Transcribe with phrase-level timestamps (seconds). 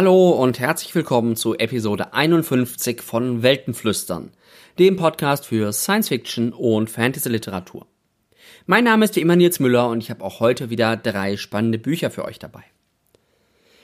[0.00, 4.30] Hallo und herzlich willkommen zu Episode 51 von Weltenflüstern,
[4.78, 7.86] dem Podcast für Science Fiction und Fantasy Literatur.
[8.64, 11.76] Mein Name ist wie immer Nils Müller und ich habe auch heute wieder drei spannende
[11.76, 12.62] Bücher für euch dabei.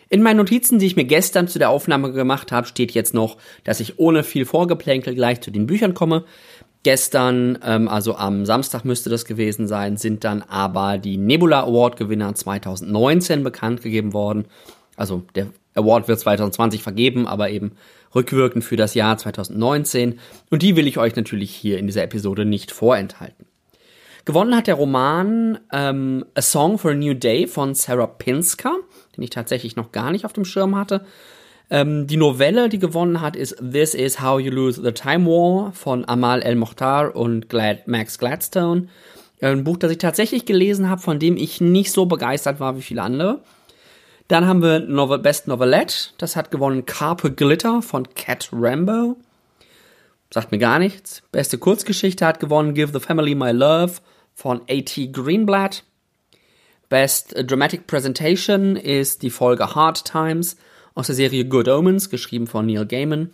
[0.09, 3.37] In meinen Notizen, die ich mir gestern zu der Aufnahme gemacht habe, steht jetzt noch,
[3.65, 6.25] dass ich ohne viel Vorgeplänkel gleich zu den Büchern komme.
[6.83, 11.99] Gestern, ähm, also am Samstag müsste das gewesen sein, sind dann aber die Nebula Award
[11.99, 14.47] Gewinner 2019 bekannt gegeben worden.
[14.97, 17.73] Also der Award wird 2020 vergeben, aber eben
[18.15, 20.19] rückwirkend für das Jahr 2019.
[20.51, 23.47] Und die will ich euch natürlich hier in dieser Episode nicht vorenthalten.
[24.25, 28.75] Gewonnen hat der Roman ähm, A Song for a New Day von Sarah Pinsker,
[29.17, 31.07] den ich tatsächlich noch gar nicht auf dem Schirm hatte.
[31.71, 35.73] Ähm, die Novelle, die gewonnen hat, ist This is How You Lose the Time War
[35.73, 38.89] von Amal El Mokhtar und Glad Max Gladstone.
[39.41, 42.83] Ein Buch, das ich tatsächlich gelesen habe, von dem ich nicht so begeistert war wie
[42.83, 43.43] viele andere.
[44.29, 46.11] Dann haben wir Novel Best Novelette.
[46.19, 49.17] Das hat gewonnen Carpe Glitter von Cat Rambo.
[50.31, 51.23] Sagt mir gar nichts.
[51.31, 53.95] Beste Kurzgeschichte hat gewonnen Give the Family My Love
[54.35, 55.09] von A.T.
[55.13, 55.85] Greenblatt.
[56.89, 60.57] Best Dramatic Presentation ist die Folge Hard Times
[60.95, 63.31] aus der Serie Good Omens, geschrieben von Neil Gaiman.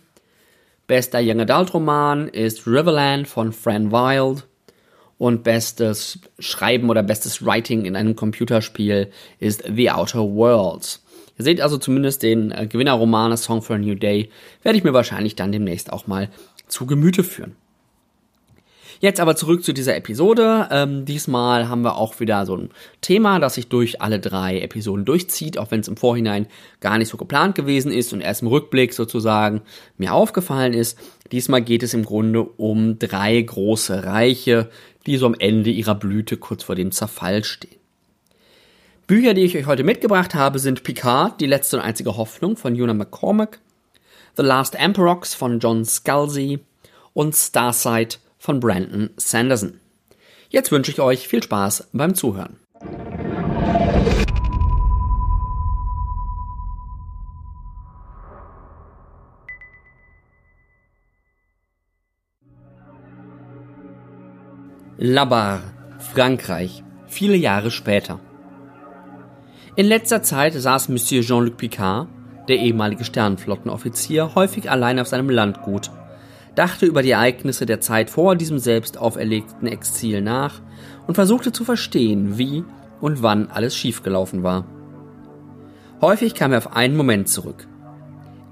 [0.85, 4.45] Bester Young Adult Roman ist Riverland von Fran Wild.
[5.23, 11.01] Und bestes Schreiben oder bestes Writing in einem Computerspiel ist The Outer Worlds.
[11.37, 14.29] Ihr seht also zumindest den äh, Gewinnerroman A Song for a New Day,
[14.63, 16.27] werde ich mir wahrscheinlich dann demnächst auch mal
[16.67, 17.55] zu Gemüte führen.
[19.03, 20.69] Jetzt aber zurück zu dieser Episode.
[20.71, 22.69] Ähm, diesmal haben wir auch wieder so ein
[23.01, 26.47] Thema, das sich durch alle drei Episoden durchzieht, auch wenn es im Vorhinein
[26.79, 29.61] gar nicht so geplant gewesen ist und erst im Rückblick sozusagen
[29.97, 30.97] mir aufgefallen ist.
[31.33, 34.69] Diesmal geht es im Grunde um drei große Reiche,
[35.05, 37.77] die so am Ende ihrer Blüte kurz vor dem Zerfall stehen.
[39.05, 42.73] Bücher, die ich euch heute mitgebracht habe, sind Picard, die letzte und einzige Hoffnung von
[42.79, 43.59] Una McCormack,
[44.37, 46.59] The Last Emperox von John Scalzi
[47.13, 49.79] und Starsight von Brandon Sanderson.
[50.49, 52.57] Jetzt wünsche ich euch viel Spaß beim Zuhören.
[64.99, 65.61] Labar,
[65.97, 68.19] Frankreich, viele Jahre später.
[69.75, 72.07] In letzter Zeit saß Monsieur Jean-Luc Picard,
[72.47, 75.89] der ehemalige Sternenflottenoffizier, häufig allein auf seinem Landgut,
[76.53, 80.61] dachte über die Ereignisse der Zeit vor diesem selbst auferlegten Exil nach
[81.07, 82.63] und versuchte zu verstehen, wie
[83.01, 84.63] und wann alles schiefgelaufen war.
[86.01, 87.67] Häufig kam er auf einen Moment zurück.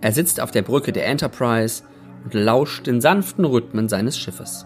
[0.02, 1.84] Er sitzt auf der Brücke der Enterprise
[2.24, 4.66] und lauscht den sanften Rhythmen seines Schiffes.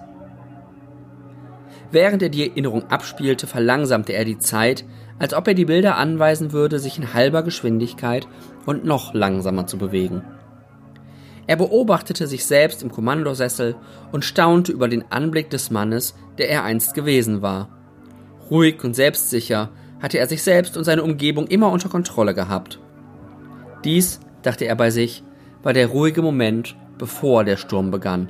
[1.95, 4.83] Während er die Erinnerung abspielte, verlangsamte er die Zeit,
[5.17, 8.27] als ob er die Bilder anweisen würde, sich in halber Geschwindigkeit
[8.65, 10.21] und noch langsamer zu bewegen.
[11.47, 13.77] Er beobachtete sich selbst im Kommandosessel
[14.11, 17.69] und staunte über den Anblick des Mannes, der er einst gewesen war.
[18.51, 19.69] Ruhig und selbstsicher
[20.01, 22.77] hatte er sich selbst und seine Umgebung immer unter Kontrolle gehabt.
[23.85, 25.23] Dies, dachte er bei sich,
[25.63, 28.27] war der ruhige Moment, bevor der Sturm begann,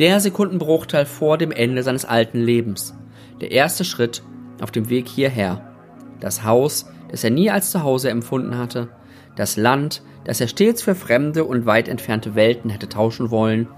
[0.00, 2.94] der Sekundenbruchteil vor dem Ende seines alten Lebens.
[3.42, 4.22] Der erste Schritt
[4.62, 5.74] auf dem Weg hierher.
[6.20, 8.88] Das Haus, das er nie als Zuhause empfunden hatte.
[9.36, 13.68] Das Land, das er stets für fremde und weit entfernte Welten hätte tauschen wollen.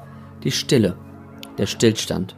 [0.45, 0.97] Die Stille.
[1.59, 2.37] Der Stillstand.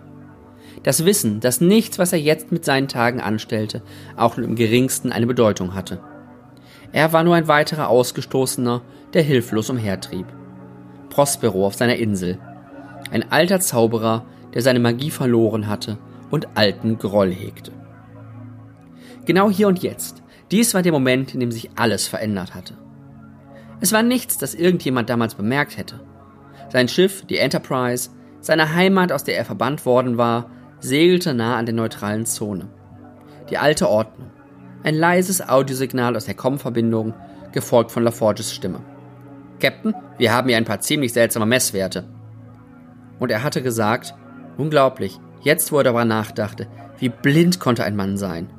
[0.83, 3.83] Das Wissen, dass nichts, was er jetzt mit seinen Tagen anstellte,
[4.17, 6.01] auch nur im geringsten eine Bedeutung hatte.
[6.93, 8.83] Er war nur ein weiterer Ausgestoßener,
[9.13, 10.27] der hilflos umhertrieb.
[11.11, 12.39] Prospero auf seiner Insel,
[13.11, 14.25] ein alter Zauberer,
[14.55, 15.99] der seine Magie verloren hatte
[16.31, 17.73] und alten Groll hegte.
[19.25, 22.75] Genau hier und jetzt, dies war der Moment, in dem sich alles verändert hatte.
[23.81, 26.01] Es war nichts, das irgendjemand damals bemerkt hätte.
[26.71, 28.11] Sein Schiff, die Enterprise,
[28.41, 32.69] seine Heimat, aus der er verbannt worden war, segelte nah an der neutralen Zone.
[33.51, 34.31] Die alte Ordnung.
[34.83, 37.15] Ein leises Audiosignal aus der Com-Verbindung,
[37.53, 38.81] gefolgt von LaForges Stimme.
[39.61, 42.05] Captain, wir haben hier ein paar ziemlich seltsame Messwerte.
[43.25, 44.15] Und er hatte gesagt,
[44.59, 46.67] unglaublich, jetzt wo er darüber nachdachte,
[46.99, 48.51] wie blind konnte ein Mann sein.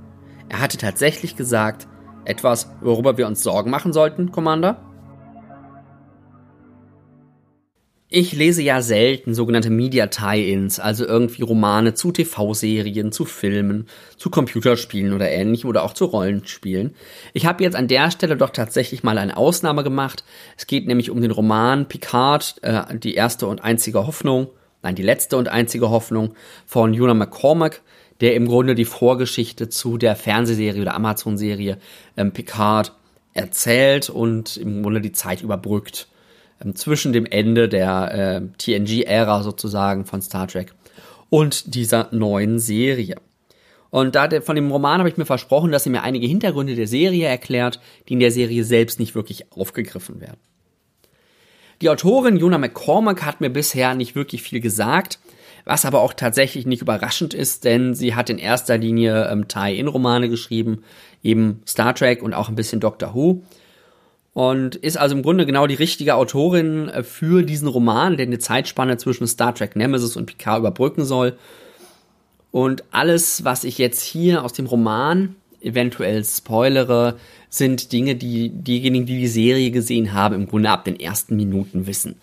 [0.50, 1.88] Er hatte tatsächlich gesagt,
[2.23, 4.81] etwas, worüber wir uns Sorgen machen sollten, Commander?
[8.17, 14.29] Ich lese ja selten sogenannte Media Tie-ins, also irgendwie Romane zu TV-Serien, zu Filmen, zu
[14.29, 16.95] Computerspielen oder ähnlichem oder auch zu Rollenspielen.
[17.33, 20.23] Ich habe jetzt an der Stelle doch tatsächlich mal eine Ausnahme gemacht.
[20.57, 24.47] Es geht nämlich um den Roman Picard, äh, die erste und einzige Hoffnung,
[24.81, 26.35] nein, die letzte und einzige Hoffnung
[26.65, 27.81] von Una McCormack,
[28.21, 31.79] der im Grunde die Vorgeschichte zu der Fernsehserie oder Amazon-Serie
[32.15, 32.94] ähm, Picard
[33.33, 36.07] erzählt und im Grunde die Zeit überbrückt.
[36.63, 40.74] Ähm, zwischen dem Ende der äh, TNG-Ära sozusagen von Star Trek
[41.30, 43.16] und dieser neuen Serie.
[43.90, 46.88] Und da von dem Roman habe ich mir versprochen, dass sie mir einige Hintergründe der
[46.88, 50.40] Serie erklärt, die in der Serie selbst nicht wirklich aufgegriffen werden.
[51.81, 55.19] Die Autorin Jona McCormack hat mir bisher nicht wirklich viel gesagt,
[55.66, 60.30] was aber auch tatsächlich nicht überraschend ist, denn sie hat in erster Linie ähm, Tie-In-Romane
[60.30, 60.84] geschrieben,
[61.24, 63.44] eben Star Trek und auch ein bisschen Doctor Who.
[64.35, 68.37] Und ist also im Grunde genau die richtige Autorin äh, für diesen Roman, der eine
[68.37, 71.37] Zeitspanne zwischen Star Trek Nemesis und Picard überbrücken soll.
[72.51, 77.15] Und alles, was ich jetzt hier aus dem Roman eventuell spoilere,
[77.47, 81.87] sind Dinge, die diejenigen, die die Serie gesehen haben, im Grunde ab den ersten Minuten
[81.87, 82.15] wissen.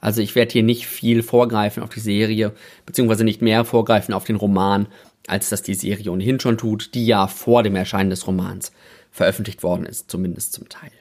[0.00, 2.54] Also ich werde hier nicht viel vorgreifen auf die Serie,
[2.86, 4.86] beziehungsweise nicht mehr vorgreifen auf den Roman,
[5.26, 8.72] als das die Serie ohnehin schon tut, die ja vor dem Erscheinen des Romans
[9.10, 10.92] veröffentlicht worden ist, zumindest zum Teil.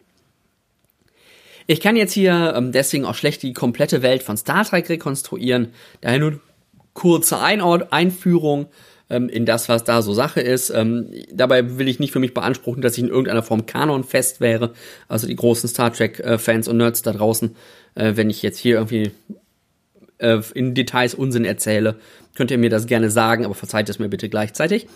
[1.67, 5.73] Ich kann jetzt hier ähm, deswegen auch schlecht die komplette Welt von Star Trek rekonstruieren,
[6.01, 6.39] daher nur
[6.93, 8.67] kurze Einord Einführung
[9.09, 10.69] ähm, in das, was da so Sache ist.
[10.69, 14.41] Ähm, dabei will ich nicht für mich beanspruchen, dass ich in irgendeiner Form Kanon fest
[14.41, 14.73] wäre.
[15.07, 17.55] Also die großen Star Trek-Fans äh, und Nerds da draußen,
[17.95, 19.11] äh, wenn ich jetzt hier irgendwie
[20.19, 21.95] äh, in Details Unsinn erzähle,
[22.35, 24.87] könnt ihr mir das gerne sagen, aber verzeiht es mir bitte gleichzeitig.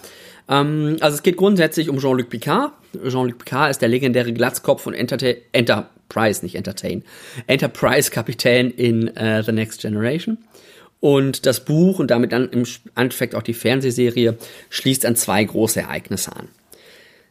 [0.49, 2.71] Ähm, also es geht grundsätzlich um Jean-Luc Picard.
[3.07, 7.03] Jean-Luc Picard ist der legendäre Glatzkopf von Entertain Enterprise, nicht Entertain,
[7.47, 10.37] Enterprise-Kapitän in uh, The Next Generation.
[10.99, 12.63] Und das Buch und damit dann im
[12.95, 14.37] Endeffekt auch die Fernsehserie
[14.69, 16.47] schließt an zwei große Ereignisse an.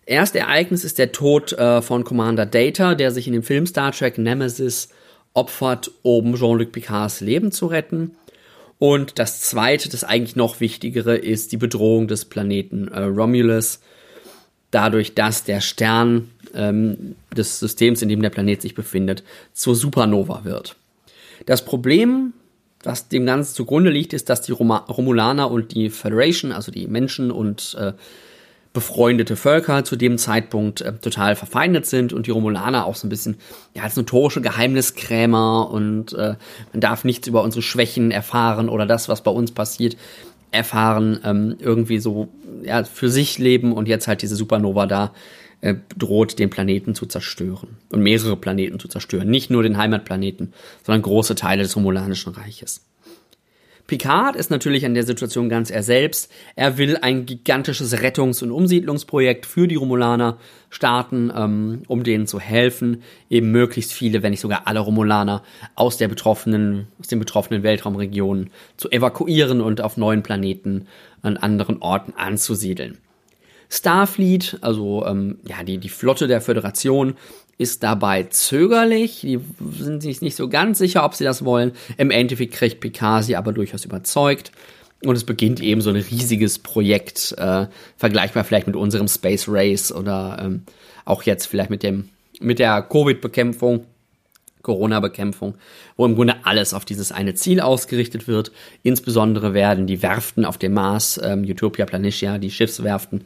[0.06, 3.92] Erste Ereignis ist der Tod äh, von Commander Data, der sich in dem Film Star
[3.92, 4.88] Trek Nemesis
[5.34, 8.16] opfert, um Jean-Luc Picards Leben zu retten.
[8.80, 13.80] Und das zweite, das eigentlich noch wichtigere, ist die Bedrohung des Planeten äh, Romulus,
[14.70, 19.22] dadurch, dass der Stern ähm, des Systems, in dem der Planet sich befindet,
[19.52, 20.76] zur Supernova wird.
[21.44, 22.32] Das Problem
[22.82, 26.86] was dem Ganzen zugrunde liegt, ist, dass die Roma Romulaner und die Federation, also die
[26.86, 27.92] Menschen und äh,
[28.72, 33.10] befreundete Völker zu dem Zeitpunkt äh, total verfeindet sind und die Romulaner auch so ein
[33.10, 33.36] bisschen
[33.74, 36.36] ja, als notorische Geheimniskrämer und äh,
[36.72, 39.96] man darf nichts über unsere Schwächen erfahren oder das, was bei uns passiert,
[40.52, 42.28] erfahren, ähm, irgendwie so
[42.62, 45.12] ja, für sich leben und jetzt halt diese Supernova da
[45.62, 49.28] äh, droht, den Planeten zu zerstören und mehrere Planeten zu zerstören.
[49.28, 50.52] Nicht nur den Heimatplaneten,
[50.84, 52.82] sondern große Teile des Romulanischen Reiches.
[53.90, 56.30] Picard ist natürlich an der Situation ganz er selbst.
[56.54, 60.38] Er will ein gigantisches Rettungs- und Umsiedlungsprojekt für die Romulaner
[60.68, 65.42] starten, ähm, um denen zu helfen, eben möglichst viele, wenn nicht sogar alle Romulaner
[65.74, 70.86] aus der betroffenen, aus den betroffenen Weltraumregionen zu evakuieren und auf neuen Planeten
[71.22, 72.98] an anderen Orten anzusiedeln.
[73.70, 77.14] Starfleet, also ähm, ja, die, die Flotte der Föderation,
[77.60, 79.20] ist dabei zögerlich.
[79.20, 79.38] Die
[79.78, 81.72] sind sich nicht so ganz sicher, ob sie das wollen.
[81.98, 84.50] Im Endeffekt kriegt Picard sie aber durchaus überzeugt.
[85.04, 89.92] Und es beginnt eben so ein riesiges Projekt, äh, vergleichbar vielleicht mit unserem Space Race
[89.92, 90.62] oder ähm,
[91.04, 92.08] auch jetzt vielleicht mit dem
[92.40, 93.84] mit der Covid-Bekämpfung,
[94.62, 95.56] Corona-Bekämpfung,
[95.96, 98.52] wo im Grunde alles auf dieses eine Ziel ausgerichtet wird.
[98.82, 103.24] Insbesondere werden die Werften auf dem Mars, ähm, Utopia Planitia, die Schiffswerften,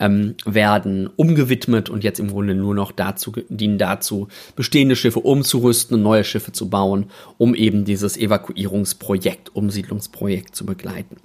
[0.00, 5.96] ähm, werden umgewidmet und jetzt im Grunde nur noch dazu dienen dazu, bestehende Schiffe umzurüsten
[5.96, 7.06] und neue Schiffe zu bauen,
[7.38, 11.16] um eben dieses Evakuierungsprojekt, Umsiedlungsprojekt zu begleiten.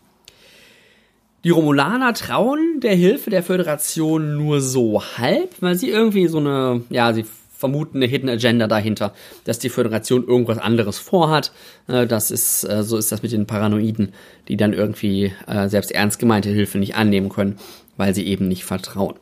[1.44, 6.82] Die Romulaner trauen der Hilfe der Föderation nur so halb, weil sie irgendwie so eine,
[6.90, 7.26] ja, sie
[7.60, 9.14] vermuten eine Hidden Agenda dahinter,
[9.44, 11.52] dass die Föderation irgendwas anderes vorhat.
[11.88, 14.14] Äh, das ist, äh, so ist das mit den Paranoiden,
[14.48, 17.58] die dann irgendwie äh, selbst ernst gemeinte Hilfe nicht annehmen können
[18.00, 19.16] weil sie eben nicht vertrauen.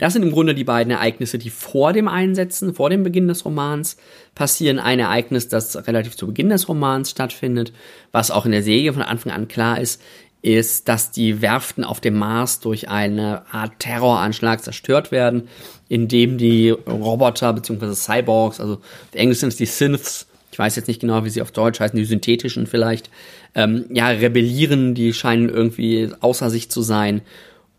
[0.00, 3.44] Das sind im Grunde die beiden Ereignisse, die vor dem Einsetzen, vor dem Beginn des
[3.44, 3.98] Romans
[4.34, 4.80] passieren.
[4.80, 7.72] Ein Ereignis, das relativ zu Beginn des Romans stattfindet,
[8.10, 10.02] was auch in der Serie von Anfang an klar ist,
[10.42, 15.48] ist, dass die Werften auf dem Mars durch eine Art Terroranschlag zerstört werden,
[15.88, 17.94] indem die Roboter bzw.
[17.94, 21.42] Cyborgs, also auf Englisch sind es die Synths, ich weiß jetzt nicht genau, wie sie
[21.42, 23.10] auf Deutsch heißen, die synthetischen vielleicht,
[23.54, 27.22] ähm, ja, rebellieren, die scheinen irgendwie außer sich zu sein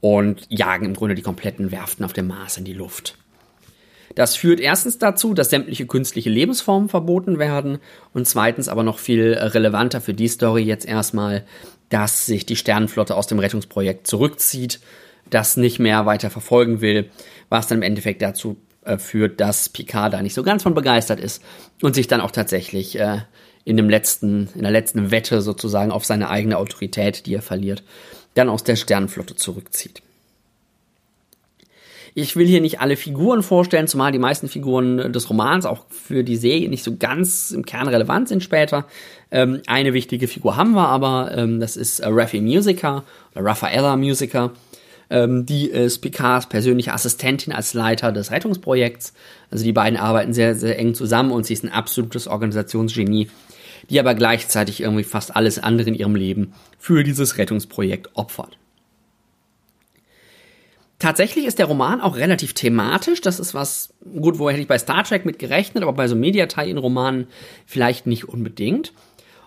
[0.01, 3.17] und jagen im Grunde die kompletten Werften auf dem Mars in die Luft.
[4.15, 7.79] Das führt erstens dazu, dass sämtliche künstliche Lebensformen verboten werden
[8.13, 11.45] und zweitens aber noch viel relevanter für die Story jetzt erstmal,
[11.89, 14.79] dass sich die Sternenflotte aus dem Rettungsprojekt zurückzieht,
[15.29, 17.09] das nicht mehr weiter verfolgen will,
[17.49, 21.19] was dann im Endeffekt dazu äh, führt, dass Picard da nicht so ganz von begeistert
[21.19, 21.43] ist
[21.81, 23.19] und sich dann auch tatsächlich äh,
[23.65, 27.83] in dem letzten, in der letzten Wette sozusagen auf seine eigene Autorität, die er verliert,
[28.33, 30.01] dann aus der Sternenflotte zurückzieht.
[32.13, 36.23] Ich will hier nicht alle Figuren vorstellen, zumal die meisten Figuren des Romans auch für
[36.23, 38.85] die Serie nicht so ganz im Kern relevant sind später.
[39.31, 43.97] Ähm, eine wichtige Figur haben wir aber, ähm, das ist äh, Raffi Musica oder Raffaella
[43.97, 44.51] Musica.
[45.09, 49.13] Ähm, die ist Picards persönliche Assistentin als Leiter des Rettungsprojekts.
[49.51, 53.29] Also die beiden arbeiten sehr, sehr eng zusammen und sie ist ein absolutes Organisationsgenie,
[53.89, 58.57] die aber gleichzeitig irgendwie fast alles andere in ihrem Leben für dieses Rettungsprojekt opfert.
[60.99, 63.21] Tatsächlich ist der Roman auch relativ thematisch.
[63.21, 66.15] Das ist was, gut, wo hätte ich bei Star Trek mit gerechnet, aber bei so
[66.15, 67.27] Mediatie-Romanen
[67.67, 68.93] vielleicht nicht unbedingt.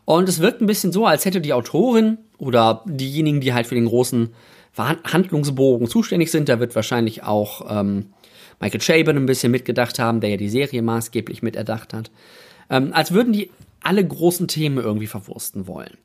[0.04, 3.74] Und es wirkt ein bisschen so, als hätte die Autorin oder diejenigen, die halt für
[3.74, 4.30] den großen
[4.76, 8.06] Handlungsbogen zuständig sind, da wird wahrscheinlich auch ähm,
[8.60, 12.10] Michael Chabon ein bisschen mitgedacht haben, der ja die Serie maßgeblich miterdacht hat,
[12.70, 13.50] ähm, als würden die
[13.82, 15.96] alle großen Themen irgendwie verwursten wollen.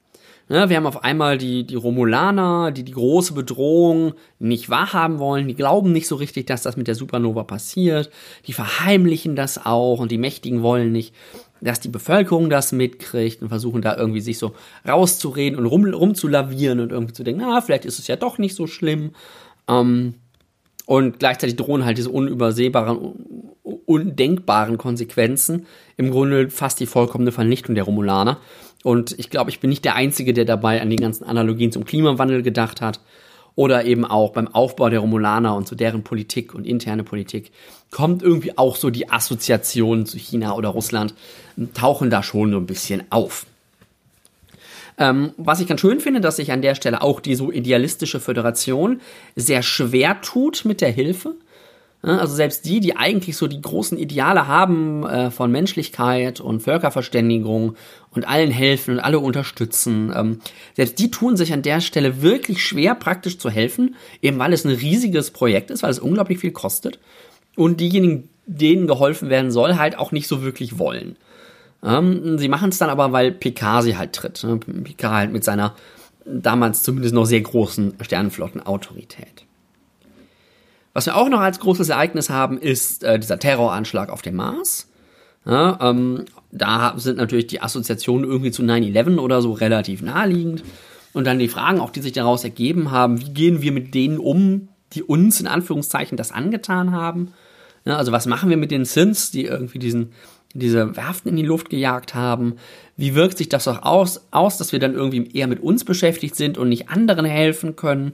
[0.47, 5.47] Ne, wir haben auf einmal die, die Romulaner, die die große Bedrohung nicht wahrhaben wollen.
[5.47, 8.11] Die glauben nicht so richtig, dass das mit der Supernova passiert.
[8.45, 11.15] Die verheimlichen das auch und die Mächtigen wollen nicht,
[11.61, 14.53] dass die Bevölkerung das mitkriegt und versuchen da irgendwie sich so
[14.87, 18.53] rauszureden und rum, rumzulavieren und irgendwie zu denken, na, vielleicht ist es ja doch nicht
[18.53, 19.11] so schlimm.
[19.67, 20.13] Ähm,
[20.85, 23.15] und gleichzeitig drohen halt diese unübersehbaren,
[23.63, 25.65] undenkbaren Konsequenzen.
[25.97, 28.37] Im Grunde fast die vollkommene Vernichtung der Romulaner.
[28.85, 31.85] Und ich glaube, ich bin nicht der Einzige, der dabei an die ganzen Analogien zum
[31.85, 32.99] Klimawandel gedacht hat.
[33.55, 37.51] Oder eben auch beim Aufbau der Romulaner und zu deren Politik und interne Politik
[37.89, 41.15] kommt irgendwie auch so die Assoziationen zu China oder Russland,
[41.73, 43.47] tauchen da schon so ein bisschen auf.
[44.99, 48.19] Ähm, was ich ganz schön finde, dass sich an der Stelle auch die so idealistische
[48.19, 49.01] Föderation
[49.35, 51.33] sehr schwer tut mit der Hilfe.
[52.09, 57.75] Also selbst die, die eigentlich so die großen Ideale haben äh, von Menschlichkeit und Völkerverständigung
[58.11, 60.39] und allen helfen und alle unterstützen, ähm,
[60.75, 64.65] selbst die tun sich an der Stelle wirklich schwer, praktisch zu helfen, eben weil es
[64.65, 66.99] ein riesiges Projekt ist, weil es unglaublich viel kostet
[67.55, 71.17] und diejenigen, denen geholfen werden soll, halt auch nicht so wirklich wollen.
[71.83, 74.43] Ähm, sie machen es dann aber, weil Picard sie halt tritt.
[74.43, 74.57] Ne?
[74.57, 75.75] Picard halt mit seiner
[76.25, 79.44] damals zumindest noch sehr großen Sternenflottenautorität.
[80.95, 84.89] Was wir auch noch als großes Ereignis haben, ist äh, dieser Terroranschlag auf dem Mars.
[85.45, 86.23] Ja, ähm,
[86.53, 90.63] da sind natürlich die Assoziationen irgendwie zu 9-11 oder so relativ naheliegend.
[91.11, 94.19] Und dann die Fragen auch, die sich daraus ergeben haben, wie gehen wir mit denen
[94.19, 97.33] um, die uns in Anführungszeichen das angetan haben?
[97.83, 100.13] Ja, also was machen wir mit den Sins, die irgendwie diesen,
[100.53, 102.55] diese Werften in die Luft gejagt haben?
[102.95, 106.37] Wie wirkt sich das auch aus, aus, dass wir dann irgendwie eher mit uns beschäftigt
[106.37, 108.13] sind und nicht anderen helfen können?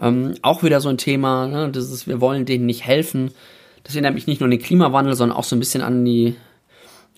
[0.00, 3.32] Ähm, auch wieder so ein Thema, ne, das ist, wir wollen denen nicht helfen.
[3.84, 6.36] Das erinnert mich nicht nur an den Klimawandel, sondern auch so ein bisschen an die,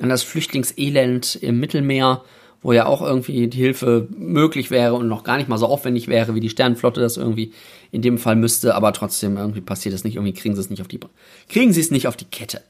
[0.00, 2.22] an das Flüchtlingselend im Mittelmeer,
[2.62, 6.08] wo ja auch irgendwie die Hilfe möglich wäre und noch gar nicht mal so aufwendig
[6.08, 7.52] wäre, wie die Sternenflotte das irgendwie
[7.90, 10.80] in dem Fall müsste, aber trotzdem irgendwie passiert das nicht, irgendwie kriegen sie es nicht
[10.80, 11.00] auf die,
[11.48, 12.62] kriegen sie es nicht auf die Kette.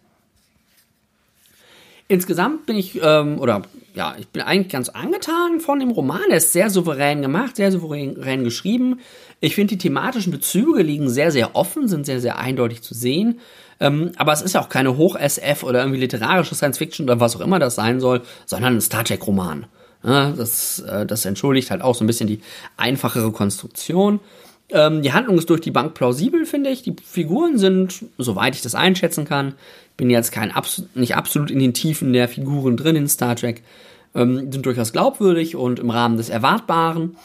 [2.09, 3.62] Insgesamt bin ich, ähm, oder
[3.94, 6.30] ja, ich bin eigentlich ganz angetan von dem Roman.
[6.30, 9.00] Er ist sehr souverän gemacht, sehr souverän geschrieben.
[9.40, 13.40] Ich finde, die thematischen Bezüge liegen sehr, sehr offen, sind sehr, sehr eindeutig zu sehen.
[13.80, 17.40] Ähm, aber es ist ja auch keine Hoch-SF oder irgendwie literarische Science-Fiction oder was auch
[17.40, 19.66] immer das sein soll, sondern ein Star Trek-Roman.
[20.04, 22.40] Ja, das, äh, das entschuldigt halt auch so ein bisschen die
[22.76, 24.21] einfachere Konstruktion.
[24.73, 26.83] Ähm, die Handlung ist durch die Bank plausibel, finde ich.
[26.83, 29.55] Die Figuren sind, soweit ich das einschätzen kann,
[29.97, 30.52] bin jetzt kein
[30.95, 33.62] nicht absolut in den Tiefen der Figuren drin in Star Trek,
[34.14, 37.17] ähm, sind durchaus glaubwürdig und im Rahmen des Erwartbaren.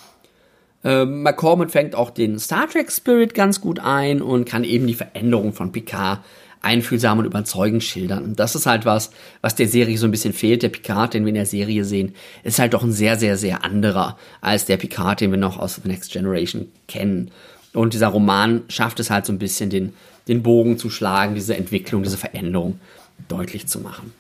[0.84, 4.94] Ähm, McCormick fängt auch den Star Trek Spirit ganz gut ein und kann eben die
[4.94, 6.20] Veränderung von Picard
[6.62, 8.24] einfühlsam und überzeugend schildern.
[8.24, 9.12] Und das ist halt was,
[9.42, 10.64] was der Serie so ein bisschen fehlt.
[10.64, 13.64] Der Picard, den wir in der Serie sehen, ist halt doch ein sehr, sehr, sehr
[13.64, 17.32] anderer als der Picard, den wir noch aus The Next Generation kennen.
[17.74, 19.94] Und dieser Roman schafft es halt so ein bisschen, den,
[20.28, 22.80] den Bogen zu schlagen, diese Entwicklung, diese Veränderung
[23.28, 24.14] deutlich zu machen.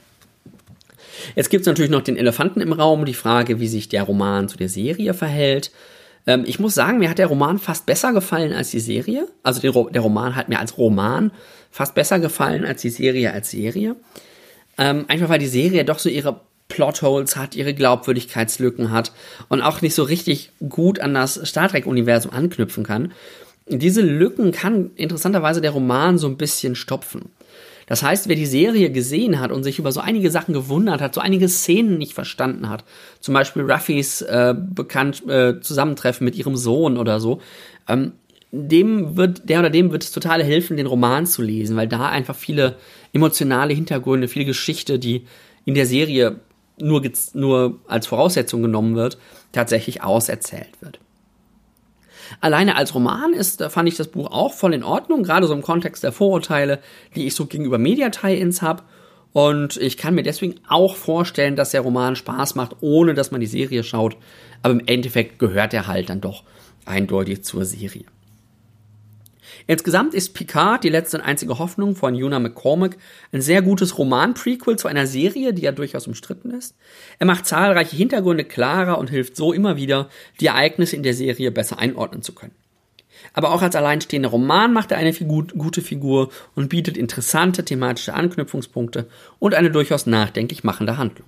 [1.35, 4.47] Jetzt gibt es natürlich noch den Elefanten im Raum, die Frage, wie sich der Roman
[4.47, 5.71] zu der Serie verhält.
[6.27, 9.27] Ähm, ich muss sagen, mir hat der Roman fast besser gefallen als die Serie.
[9.43, 11.31] Also der, der Roman hat mir als Roman
[11.77, 13.95] fast besser gefallen als die Serie als Serie.
[14.79, 19.11] Ähm, einfach weil die Serie doch so ihre Plotholes hat, ihre Glaubwürdigkeitslücken hat
[19.47, 23.11] und auch nicht so richtig gut an das Star Trek-Universum anknüpfen kann.
[23.67, 27.29] Diese Lücken kann interessanterweise der Roman so ein bisschen stopfen.
[27.85, 31.13] Das heißt, wer die Serie gesehen hat und sich über so einige Sachen gewundert hat,
[31.13, 32.85] so einige Szenen nicht verstanden hat,
[33.19, 37.39] zum Beispiel Ruffys äh, bekannt äh, Zusammentreffen mit ihrem Sohn oder so,
[37.87, 38.13] ähm,
[38.51, 42.09] dem wird, der oder dem wird es total helfen, den Roman zu lesen, weil da
[42.09, 42.77] einfach viele
[43.13, 45.25] emotionale Hintergründe, viel Geschichte, die
[45.65, 46.39] in der Serie
[46.79, 47.01] nur,
[47.33, 49.17] nur als Voraussetzung genommen wird,
[49.51, 50.99] tatsächlich auserzählt wird.
[52.41, 55.61] Alleine als Roman ist, fand ich das Buch auch voll in Ordnung, gerade so im
[55.61, 56.79] Kontext der Vorurteile,
[57.15, 58.83] die ich so gegenüber Media-Tie-Ins habe.
[59.33, 63.39] Und ich kann mir deswegen auch vorstellen, dass der Roman Spaß macht, ohne dass man
[63.39, 64.17] die Serie schaut.
[64.61, 66.43] Aber im Endeffekt gehört er halt dann doch
[66.85, 68.05] eindeutig zur Serie.
[69.67, 72.97] Insgesamt ist Picard, die letzte und einzige Hoffnung von Una McCormack,
[73.33, 76.75] ein sehr gutes Roman-Prequel zu einer Serie, die ja durchaus umstritten ist.
[77.19, 80.09] Er macht zahlreiche Hintergründe klarer und hilft so immer wieder,
[80.39, 82.55] die Ereignisse in der Serie besser einordnen zu können.
[83.33, 88.13] Aber auch als alleinstehender Roman macht er eine Figur, gute Figur und bietet interessante thematische
[88.13, 89.09] Anknüpfungspunkte
[89.39, 91.27] und eine durchaus nachdenklich machende Handlung.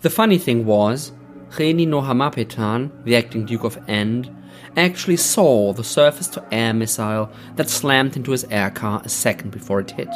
[0.00, 1.10] The funny thing was,
[1.58, 4.32] Reni Nohamapetan, the acting Duke of End,
[4.76, 9.90] actually saw the surface-to-air missile that slammed into his air car a second before it
[9.90, 10.08] hit.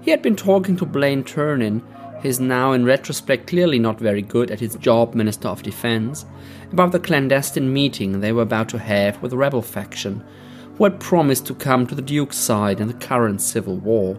[0.00, 1.82] He had been talking to Blaine Turnin,
[2.22, 6.24] his now in retrospect clearly not very good at his job Minister of Defense,
[6.72, 10.24] about the clandestine meeting they were about to have with the rebel faction,
[10.76, 14.16] who had promised to come to the Duke's side in the current civil war.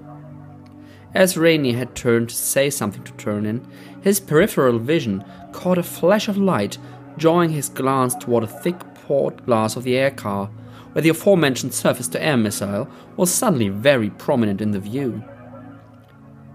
[1.15, 3.65] As Rainey had turned to say something to Turnin,
[4.01, 6.77] his peripheral vision caught a flash of light,
[7.17, 10.47] drawing his glance toward a thick port glass of the air car,
[10.93, 12.87] where the aforementioned surface to air missile
[13.17, 15.23] was suddenly very prominent in the view.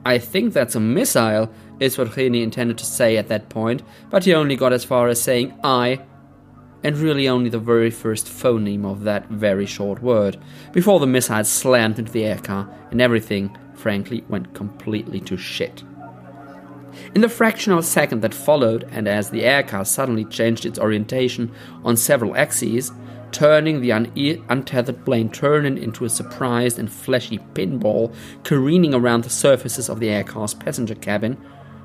[0.06, 4.24] I think that's a missile, is what Rainey intended to say at that point, but
[4.24, 6.00] he only got as far as saying I,
[6.82, 10.36] and really only the very first phoneme of that very short word,
[10.72, 15.82] before the missile slammed into the air car and everything frankly went completely to shit.
[17.14, 20.78] In the fraction of a second that followed, and as the aircar suddenly changed its
[20.78, 21.52] orientation
[21.84, 22.92] on several axes,
[23.32, 24.12] turning the un-
[24.48, 30.08] untethered plane turning into a surprised and fleshy pinball careening around the surfaces of the
[30.08, 31.36] aircar's passenger cabin,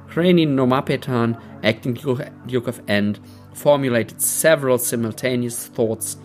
[0.10, 3.19] Hreni Nomapetan, acting Duke of End,
[3.54, 6.17] formulated several simultaneous thoughts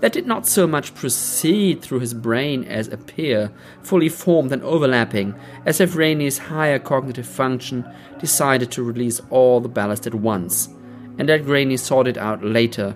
[0.00, 3.50] that did not so much proceed through his brain as appear,
[3.82, 7.84] fully formed and overlapping, as if Rainey's higher cognitive function
[8.18, 10.68] decided to release all the ballast at once,
[11.18, 12.94] and that Rainey sorted out later,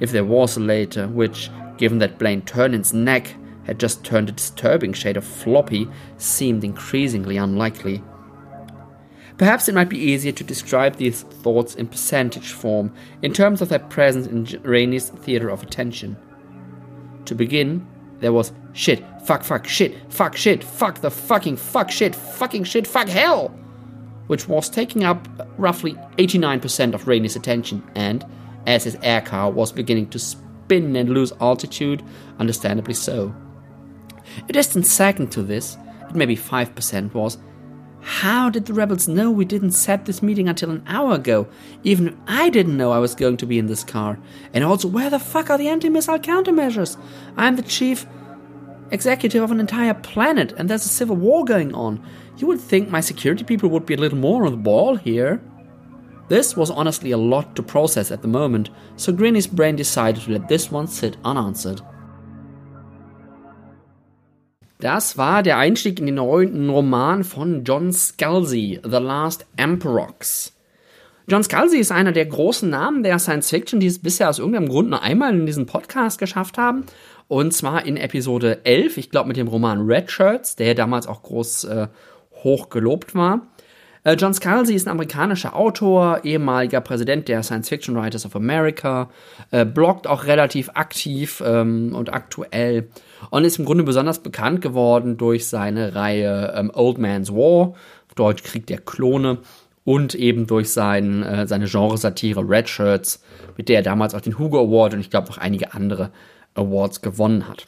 [0.00, 4.32] if there was a later, which, given that Blaine Turnin's neck had just turned a
[4.32, 8.02] disturbing shade of floppy, seemed increasingly unlikely.
[9.38, 13.68] Perhaps it might be easier to describe these thoughts in percentage form, in terms of
[13.68, 16.16] their presence in Rainey's theater of attention.
[17.30, 17.86] To begin,
[18.18, 22.88] there was shit, fuck, fuck, shit, fuck, shit, fuck the fucking fuck, shit, fucking shit,
[22.88, 23.50] fuck hell,
[24.26, 28.26] which was taking up roughly 89% of Rainey's attention, and
[28.66, 32.02] as his air car was beginning to spin and lose altitude,
[32.40, 33.32] understandably so.
[34.48, 35.76] A distant second to this,
[36.08, 37.38] it maybe 5%, was
[38.02, 41.46] how did the rebels know we didn't set this meeting until an hour ago?
[41.82, 44.18] Even I didn't know I was going to be in this car.
[44.54, 46.96] And also, where the fuck are the anti missile countermeasures?
[47.36, 48.06] I'm the chief
[48.90, 52.04] executive of an entire planet, and there's a civil war going on.
[52.38, 55.42] You would think my security people would be a little more on the ball here.
[56.28, 60.32] This was honestly a lot to process at the moment, so Grinny's brain decided to
[60.32, 61.82] let this one sit unanswered.
[64.80, 70.56] Das war der Einstieg in den neuen Roman von John Scalzi, The Last Emperox.
[71.28, 74.70] John Scalzi ist einer der großen Namen der Science Fiction, die es bisher aus irgendeinem
[74.70, 76.86] Grund nur einmal in diesem Podcast geschafft haben.
[77.28, 81.22] Und zwar in Episode 11, ich glaube mit dem Roman Red Shirts, der damals auch
[81.24, 81.88] groß äh,
[82.42, 83.48] hoch gelobt war.
[84.02, 89.10] Äh, John Scalzi ist ein amerikanischer Autor, ehemaliger Präsident der Science Fiction Writers of America,
[89.50, 92.88] äh, bloggt auch relativ aktiv ähm, und aktuell
[93.30, 97.74] und ist im Grunde besonders bekannt geworden durch seine Reihe ähm, Old Man's War,
[98.14, 99.38] Deutsch Krieg der Klone,
[99.84, 103.22] und eben durch sein, äh, seine Genresatire Red Shirts,
[103.56, 106.10] mit der er damals auch den Hugo Award und ich glaube noch einige andere
[106.54, 107.66] Awards gewonnen hat.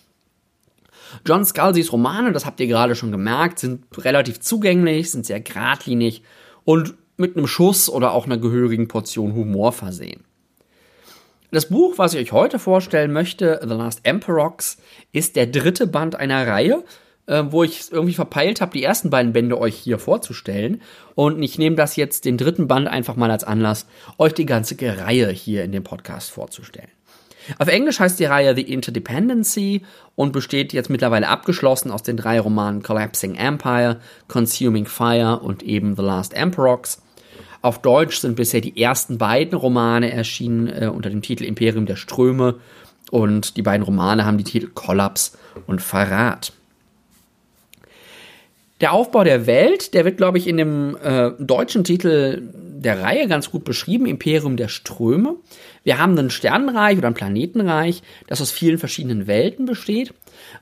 [1.26, 6.22] John Scalzis Romane, das habt ihr gerade schon gemerkt, sind relativ zugänglich, sind sehr geradlinig
[6.64, 10.24] und mit einem Schuss oder auch einer gehörigen Portion Humor versehen.
[11.50, 14.78] Das Buch, was ich euch heute vorstellen möchte, The Last Emperox,
[15.12, 16.82] ist der dritte Band einer Reihe,
[17.26, 20.80] äh, wo ich irgendwie verpeilt habe, die ersten beiden Bände euch hier vorzustellen.
[21.14, 24.76] Und ich nehme das jetzt, den dritten Band, einfach mal als Anlass, euch die ganze
[24.80, 26.90] Reihe hier in dem Podcast vorzustellen.
[27.58, 29.82] Auf Englisch heißt die Reihe The Interdependency
[30.14, 35.96] und besteht jetzt mittlerweile abgeschlossen aus den drei Romanen Collapsing Empire, Consuming Fire und eben
[35.96, 37.02] The Last Emperox.
[37.62, 41.96] Auf Deutsch sind bisher die ersten beiden Romane erschienen äh, unter dem Titel Imperium der
[41.96, 42.56] Ströme
[43.10, 46.52] und die beiden Romane haben die Titel Kollaps und Verrat.
[48.80, 52.42] Der Aufbau der Welt, der wird, glaube ich, in dem äh, deutschen Titel
[52.82, 55.36] der Reihe ganz gut beschrieben, Imperium der Ströme.
[55.84, 60.12] Wir haben ein Sternenreich oder ein Planetenreich, das aus vielen verschiedenen Welten besteht.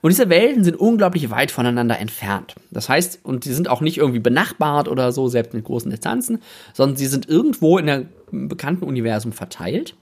[0.02, 2.54] Und diese Welten sind unglaublich weit voneinander entfernt.
[2.70, 6.42] Das heißt, und die sind auch nicht irgendwie benachbart oder so, selbst mit großen Distanzen,
[6.72, 9.94] sondern sie sind irgendwo in der bekannten Universum verteilt.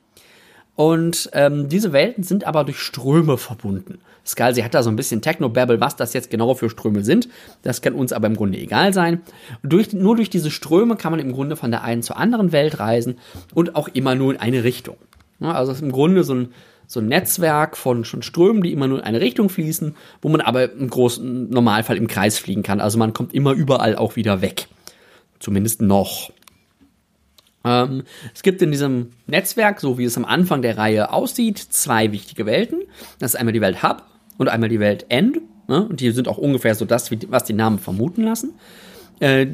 [0.78, 3.98] Und ähm, diese Welten sind aber durch Ströme verbunden.
[4.24, 7.28] Scalzi hat da so ein bisschen Technobabble, was das jetzt genau für Ströme sind.
[7.62, 9.22] Das kann uns aber im Grunde egal sein.
[9.64, 12.78] Durch, nur durch diese Ströme kann man im Grunde von der einen zur anderen Welt
[12.78, 13.18] reisen
[13.54, 14.98] und auch immer nur in eine Richtung.
[15.40, 16.52] Ja, also ist im Grunde so ein,
[16.86, 20.40] so ein Netzwerk von schon Strömen, die immer nur in eine Richtung fließen, wo man
[20.40, 22.80] aber im großen Normalfall im Kreis fliegen kann.
[22.80, 24.68] Also man kommt immer überall auch wieder weg.
[25.40, 26.30] Zumindest noch.
[27.68, 28.04] Ähm,
[28.34, 32.46] es gibt in diesem Netzwerk, so wie es am Anfang der Reihe aussieht, zwei wichtige
[32.46, 32.80] Welten.
[33.18, 34.04] Das ist einmal die Welt Hub
[34.38, 35.40] und einmal die Welt End.
[35.68, 35.86] Ne?
[35.86, 38.54] Und die sind auch ungefähr so das, was die Namen vermuten lassen.
[39.20, 39.46] Äh,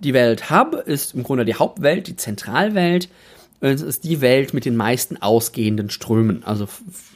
[0.00, 3.08] die Welt Hub ist im Grunde die Hauptwelt, die Zentralwelt.
[3.60, 6.42] Es ist die Welt mit den meisten ausgehenden Strömen.
[6.44, 6.66] Also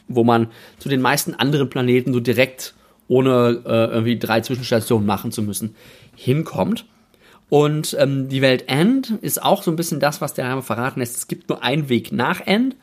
[0.09, 2.75] wo man zu den meisten anderen Planeten so direkt
[3.09, 5.75] ohne äh, irgendwie drei Zwischenstationen machen zu müssen
[6.15, 6.85] hinkommt.
[7.49, 11.01] Und ähm, die Welt End ist auch so ein bisschen das, was der Name verraten
[11.01, 11.17] lässt.
[11.17, 12.77] Es gibt nur einen Weg nach End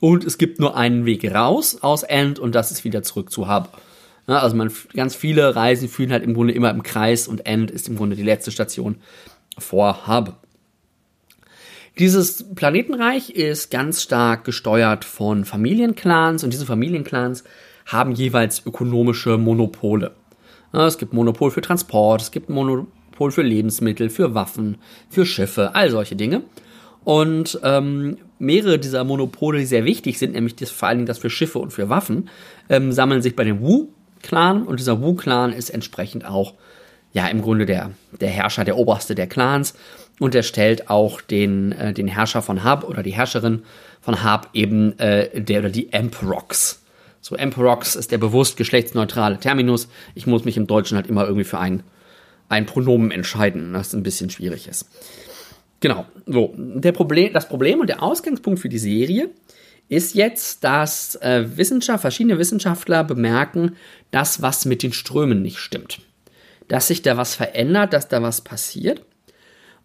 [0.00, 3.48] und es gibt nur einen Weg raus aus End und das ist wieder zurück zu
[3.48, 3.80] Hub.
[4.26, 7.70] Ja, also man, ganz viele Reisen führen halt im Grunde immer im Kreis und End
[7.70, 8.96] ist im Grunde die letzte Station
[9.58, 10.36] vor Hub.
[11.98, 17.44] Dieses Planetenreich ist ganz stark gesteuert von Familienclans und diese Familienclans
[17.86, 20.12] haben jeweils ökonomische Monopole.
[20.72, 22.86] Es gibt Monopol für Transport, es gibt Monopol
[23.20, 24.78] Monopol für Lebensmittel, für Waffen,
[25.10, 26.42] für Schiffe, all solche Dinge.
[27.04, 31.18] Und ähm, mehrere dieser Monopole, die sehr wichtig sind, nämlich das, vor allen Dingen das
[31.18, 32.30] für Schiffe und für Waffen,
[32.70, 36.54] ähm, sammeln sich bei dem Wu-Clan und dieser Wu-Clan ist entsprechend auch
[37.12, 39.74] ja im Grunde der, der Herrscher, der Oberste der Clans
[40.18, 43.62] und er stellt auch den, äh, den Herrscher von Hub oder die Herrscherin
[44.00, 46.82] von Hub eben äh, der oder die Emperox.
[47.20, 49.88] So Emperox ist der bewusst geschlechtsneutrale Terminus.
[50.14, 51.82] Ich muss mich im Deutschen halt immer irgendwie für einen
[52.50, 54.86] ein Pronomen entscheiden, das ein bisschen schwierig ist.
[55.78, 56.52] Genau, so.
[56.56, 59.30] Der Problem, das Problem und der Ausgangspunkt für die Serie
[59.88, 63.76] ist jetzt, dass äh, Wissenschaft, verschiedene Wissenschaftler bemerken,
[64.10, 66.02] dass was mit den Strömen nicht stimmt.
[66.68, 69.02] Dass sich da was verändert, dass da was passiert.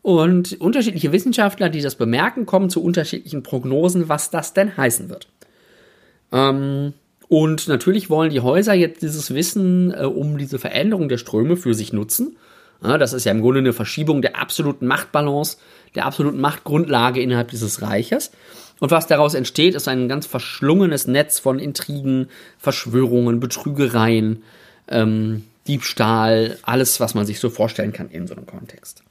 [0.02, 5.28] Und unterschiedliche Wissenschaftler, die das bemerken, kommen zu unterschiedlichen Prognosen, was das denn heißen wird.
[6.32, 6.94] Ähm,
[7.28, 11.74] und natürlich wollen die Häuser jetzt dieses Wissen äh, um diese Veränderung der Ströme für
[11.74, 12.38] sich nutzen
[12.84, 15.58] ja, das ist ja im Grunde eine Verschiebung der absoluten Machtbalance,
[15.96, 18.32] der absoluten Machtgrundlage innerhalb dieses Reiches.
[18.80, 24.44] Und was daraus entsteht, ist ein ganz verschlungenes Netz von Intrigen, Verschwörungen, Betrügereien,
[24.90, 29.04] ähm, Diebstahl, alles, was man sich so vorstellen kann in so einem Kontext.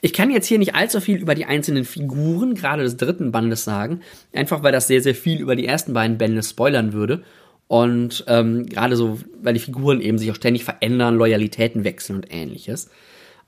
[0.00, 3.64] Ich kann jetzt hier nicht allzu viel über die einzelnen Figuren, gerade des dritten Bandes,
[3.64, 4.02] sagen,
[4.34, 7.24] einfach weil das sehr, sehr viel über die ersten beiden Bände spoilern würde
[7.68, 12.26] und ähm, gerade so, weil die Figuren eben sich auch ständig verändern, Loyalitäten wechseln und
[12.32, 12.90] ähnliches.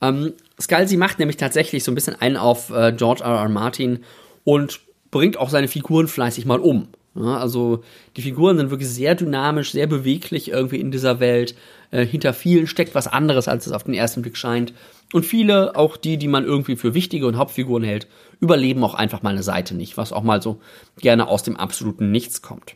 [0.00, 3.40] Ähm, Scalzi macht nämlich tatsächlich so ein bisschen einen auf äh, George R.
[3.40, 3.48] R.
[3.48, 4.00] Martin
[4.44, 6.88] und bringt auch seine Figuren fleißig mal um.
[7.14, 7.82] Ja, also
[8.16, 11.54] die Figuren sind wirklich sehr dynamisch, sehr beweglich irgendwie in dieser Welt.
[11.90, 14.74] Äh, hinter vielen steckt was anderes, als es auf den ersten Blick scheint.
[15.12, 18.06] Und viele, auch die, die man irgendwie für wichtige und Hauptfiguren hält,
[18.40, 20.60] überleben auch einfach mal eine Seite nicht, was auch mal so
[20.98, 22.74] gerne aus dem absoluten Nichts kommt.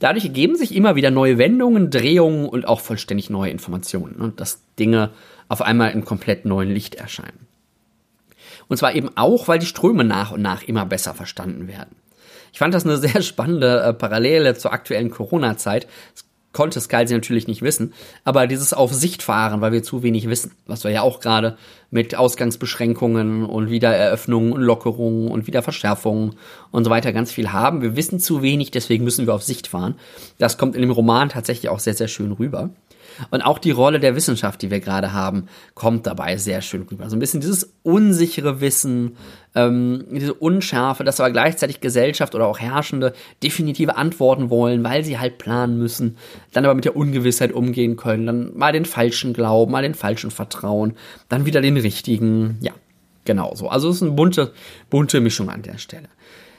[0.00, 4.62] Dadurch ergeben sich immer wieder neue Wendungen, Drehungen und auch vollständig neue Informationen und dass
[4.78, 5.10] Dinge
[5.48, 7.46] auf einmal in komplett neuen Licht erscheinen.
[8.68, 11.96] Und zwar eben auch, weil die Ströme nach und nach immer besser verstanden werden.
[12.52, 15.86] Ich fand das eine sehr spannende äh, Parallele zur aktuellen Corona-Zeit.
[16.14, 17.92] Es konnte Scalzi natürlich nicht wissen,
[18.24, 21.56] aber dieses auf Sicht fahren, weil wir zu wenig wissen, was wir ja auch gerade
[21.90, 26.34] mit Ausgangsbeschränkungen und Wiedereröffnungen und Lockerungen und Wiederverschärfungen
[26.70, 27.82] und so weiter ganz viel haben.
[27.82, 29.96] Wir wissen zu wenig, deswegen müssen wir auf Sicht fahren.
[30.38, 32.70] Das kommt in dem Roman tatsächlich auch sehr, sehr schön rüber.
[33.30, 37.08] Und auch die Rolle der Wissenschaft, die wir gerade haben, kommt dabei sehr schön rüber.
[37.08, 39.16] So ein bisschen dieses unsichere Wissen,
[39.54, 45.18] ähm, diese Unschärfe, dass aber gleichzeitig Gesellschaft oder auch Herrschende definitive Antworten wollen, weil sie
[45.18, 46.16] halt planen müssen,
[46.52, 50.30] dann aber mit der Ungewissheit umgehen können, dann mal den falschen Glauben, mal den falschen
[50.30, 50.94] Vertrauen,
[51.28, 52.72] dann wieder den richtigen, ja,
[53.24, 53.68] genau so.
[53.68, 54.52] Also es ist eine bunte,
[54.90, 56.08] bunte Mischung an der Stelle.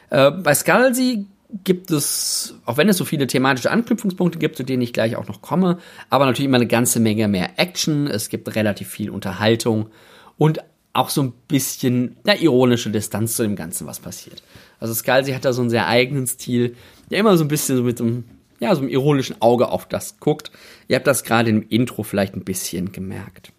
[0.09, 1.25] Äh, bei Scalzi
[1.63, 5.27] gibt es, auch wenn es so viele thematische Anknüpfungspunkte gibt, zu denen ich gleich auch
[5.27, 5.77] noch komme,
[6.09, 8.07] aber natürlich immer eine ganze Menge mehr Action.
[8.07, 9.89] Es gibt relativ viel Unterhaltung
[10.37, 10.59] und
[10.93, 14.43] auch so ein bisschen eine ironische Distanz zu dem Ganzen, was passiert.
[14.79, 16.75] Also Scalzi hat da so einen sehr eigenen Stil,
[17.09, 18.23] der immer so ein bisschen so mit so einem,
[18.59, 20.51] ja, so einem ironischen Auge auf das guckt.
[20.87, 23.51] Ihr habt das gerade im Intro vielleicht ein bisschen gemerkt.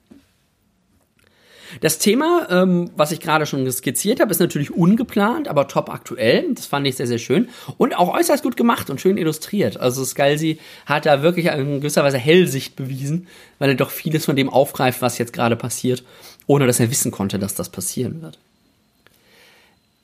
[1.80, 6.52] Das Thema, ähm, was ich gerade schon skizziert habe, ist natürlich ungeplant, aber top aktuell.
[6.54, 7.48] Das fand ich sehr, sehr schön.
[7.78, 9.78] Und auch äußerst gut gemacht und schön illustriert.
[9.78, 13.26] Also Scalzi hat da wirklich in gewisser Weise Hellsicht bewiesen,
[13.58, 16.04] weil er doch vieles von dem aufgreift, was jetzt gerade passiert,
[16.46, 18.38] ohne dass er wissen konnte, dass das passieren wird.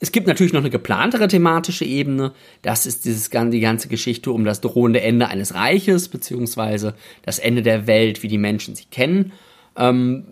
[0.02, 2.33] Es gibt natürlich noch eine geplantere thematische Ebene.
[2.62, 7.61] Das ist dieses, die ganze Geschichte um das drohende Ende eines Reiches, beziehungsweise das Ende
[7.61, 9.33] der Welt, wie die Menschen sie kennen.
[9.76, 10.24] Ähm,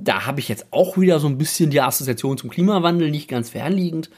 [0.00, 3.50] da habe ich jetzt auch wieder so ein bisschen die Assoziation zum Klimawandel, nicht ganz
[3.50, 4.10] fernliegend.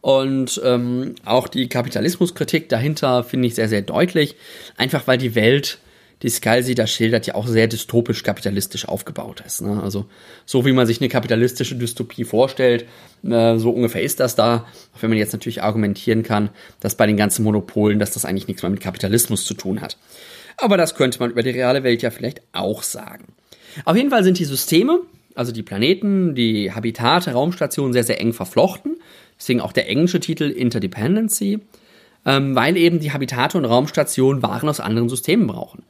[0.00, 4.36] Und ähm, auch die Kapitalismuskritik dahinter finde ich sehr, sehr deutlich.
[4.76, 5.78] Einfach weil die Welt,
[6.22, 9.62] die Scalzi da schildert, ja auch sehr dystopisch kapitalistisch aufgebaut ist.
[9.62, 9.82] Ne?
[9.82, 10.06] Also
[10.44, 12.86] so wie man sich eine kapitalistische Dystopie vorstellt,
[13.24, 14.66] äh, so ungefähr ist das da.
[14.94, 18.46] Auch wenn man jetzt natürlich argumentieren kann, dass bei den ganzen Monopolen, dass das eigentlich
[18.46, 19.96] nichts mehr mit Kapitalismus zu tun hat.
[20.56, 23.34] Aber das könnte man über die reale Welt ja vielleicht auch sagen.
[23.84, 25.00] Auf jeden Fall sind die Systeme,
[25.36, 28.96] also die Planeten, die Habitate, Raumstationen sehr, sehr eng verflochten.
[29.38, 31.60] Deswegen auch der englische Titel Interdependency,
[32.24, 35.84] ähm, weil eben die Habitate und Raumstationen Waren aus anderen Systemen brauchen.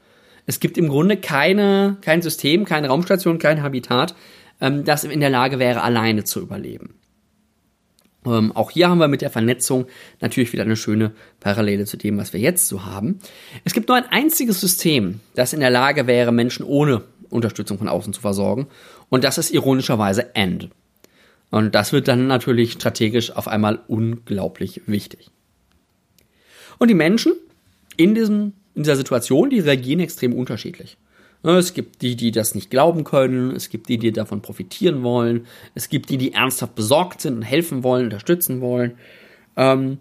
[0.46, 4.14] Es gibt im Grunde keine, kein System, keine Raumstation, kein Habitat,
[4.60, 6.94] ähm, das in der Lage wäre, alleine zu überleben.
[8.26, 9.86] Ähm, auch hier haben wir mit der Vernetzung
[10.20, 13.20] natürlich wieder eine schöne Parallele zu dem, was wir jetzt so haben.
[13.64, 17.02] Es gibt nur ein einziges System, das in der Lage wäre, Menschen ohne
[17.36, 18.66] Unterstützung von außen zu versorgen.
[19.08, 20.70] Und das ist ironischerweise End.
[21.50, 25.30] Und das wird dann natürlich strategisch auf einmal unglaublich wichtig.
[26.78, 27.32] Und die Menschen
[27.96, 30.96] in, diesem, in dieser Situation, die reagieren extrem unterschiedlich.
[31.42, 35.46] Es gibt die, die das nicht glauben können, es gibt die, die davon profitieren wollen,
[35.74, 38.98] es gibt die, die ernsthaft besorgt sind und helfen wollen, unterstützen wollen.
[39.56, 39.98] Ähm,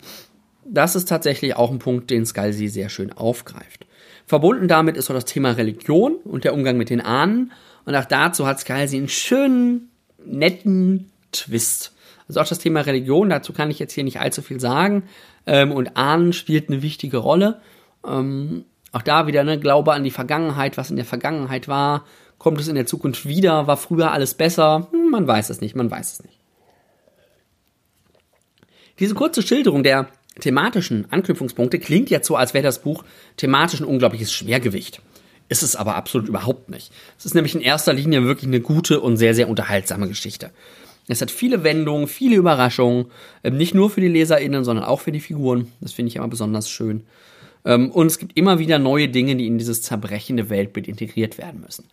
[0.66, 3.85] das ist tatsächlich auch ein Punkt, den Scalzi sehr schön aufgreift.
[4.26, 7.52] Verbunden damit ist auch das Thema Religion und der Umgang mit den Ahnen.
[7.86, 9.90] Und auch dazu hat Scalzi einen schönen,
[10.26, 11.94] netten Twist.
[12.28, 15.04] Also auch das Thema Religion, dazu kann ich jetzt hier nicht allzu viel sagen.
[15.46, 17.62] Ähm, und Ahnen spielt eine wichtige Rolle.
[18.06, 22.06] Ähm, auch da wieder, ne, Glaube an die Vergangenheit, was in der Vergangenheit war.
[22.40, 23.68] Kommt es in der Zukunft wieder?
[23.68, 24.88] War früher alles besser?
[24.92, 26.40] Hm, man weiß es nicht, man weiß es nicht.
[29.00, 30.08] Diese kurze Schilderung der
[30.40, 33.04] thematischen Anknüpfungspunkte klingt jetzt so, als wäre das Buch
[33.38, 35.02] thematisch ein unglaubliches Schwergewicht.
[35.48, 36.92] Ist es aber absolut überhaupt nicht.
[37.18, 40.52] Es ist nämlich in erster Linie wirklich eine gute und sehr, sehr unterhaltsame Geschichte.
[41.08, 43.06] Es hat viele Wendungen, viele Überraschungen,
[43.44, 45.72] ähm, nicht nur für die LeserInnen, sondern auch für die Figuren.
[45.82, 47.04] Das finde ich immer besonders schön.
[47.64, 51.62] Ähm, und es gibt immer wieder neue Dinge, die in dieses zerbrechende Weltbild integriert werden
[51.62, 51.86] müssen.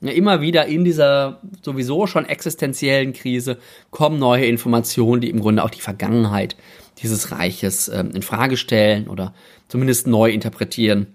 [0.00, 3.58] Immer wieder in dieser sowieso schon existenziellen Krise
[3.90, 6.56] kommen neue Informationen, die im Grunde auch die Vergangenheit
[7.02, 9.34] dieses Reiches ähm, in Frage stellen oder
[9.68, 11.08] zumindest neu interpretieren,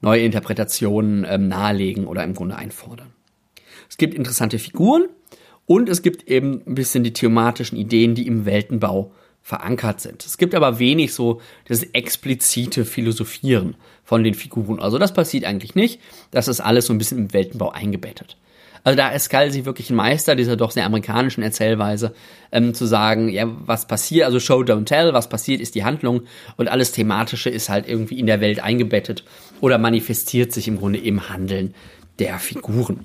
[0.00, 3.12] neue Interpretationen ähm, nahelegen oder im Grunde einfordern.
[3.88, 5.08] Es gibt interessante Figuren
[5.66, 9.12] und es gibt eben ein bisschen die thematischen Ideen, die im Weltenbau
[9.42, 10.24] verankert sind.
[10.24, 14.80] Es gibt aber wenig so das explizite Philosophieren von den Figuren.
[14.80, 16.00] Also das passiert eigentlich nicht.
[16.30, 18.36] Das ist alles so ein bisschen im Weltenbau eingebettet.
[18.84, 22.14] Also da ist Scalzi wirklich ein Meister dieser doch sehr amerikanischen Erzählweise,
[22.50, 26.22] ähm, zu sagen, ja, was passiert, also Show, don't tell, was passiert, ist die Handlung
[26.56, 29.24] und alles Thematische ist halt irgendwie in der Welt eingebettet
[29.60, 31.74] oder manifestiert sich im Grunde im Handeln
[32.18, 33.04] der Figuren.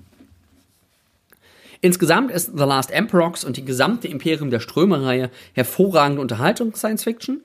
[1.82, 7.42] Insgesamt ist The Last Emperox und die gesamte Imperium der Ströme-Reihe hervorragende Unterhaltung Science Fiction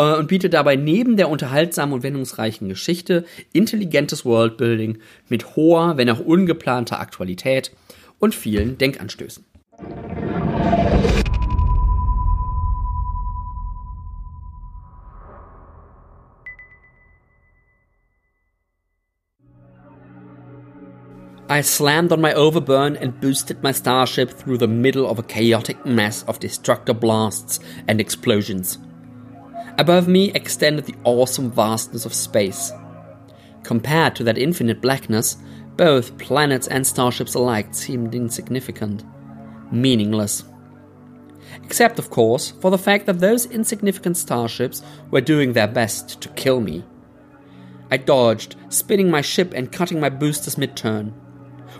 [0.00, 6.20] und bietet dabei neben der unterhaltsamen und wendungsreichen Geschichte intelligentes Worldbuilding mit hoher, wenn auch
[6.20, 7.72] ungeplanter Aktualität
[8.18, 9.44] und vielen Denkanstößen.
[21.52, 25.84] I slammed on my overburn and boosted my starship through the middle of a chaotic
[25.84, 27.58] mess of destructor blasts
[27.88, 28.78] and explosions.
[29.78, 32.72] Above me extended the awesome vastness of space.
[33.62, 35.36] Compared to that infinite blackness,
[35.76, 39.04] both planets and starships alike seemed insignificant,
[39.72, 40.44] meaningless.
[41.64, 46.28] Except, of course, for the fact that those insignificant starships were doing their best to
[46.30, 46.84] kill me.
[47.90, 51.14] I dodged, spinning my ship and cutting my boosters mid turn.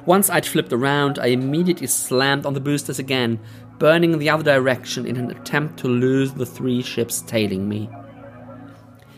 [0.07, 3.39] Once I'd flipped around, I immediately slammed on the boosters again,
[3.81, 7.91] burning in the other direction in an attempt to lose the three ships tailing me.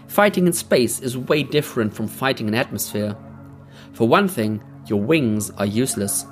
[0.07, 3.17] Fighting in space is way different from fighting in atmosphere.
[3.93, 6.25] For one thing, your wings are useless.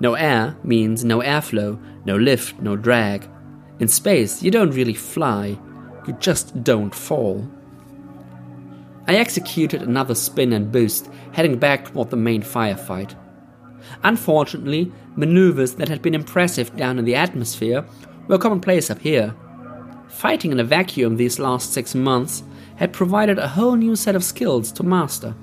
[0.00, 3.30] No air means no airflow, no lift, no drag.
[3.78, 5.56] In space, you don't really fly,
[6.06, 7.48] you just don't fall.
[9.06, 13.14] I executed another spin and boost, heading back toward the main firefight.
[14.02, 17.84] Unfortunately, maneuvers that had been impressive down in the atmosphere
[18.28, 19.34] were commonplace up here.
[20.08, 22.42] Fighting in a vacuum these last six months
[22.76, 25.34] had provided a whole new set of skills to master.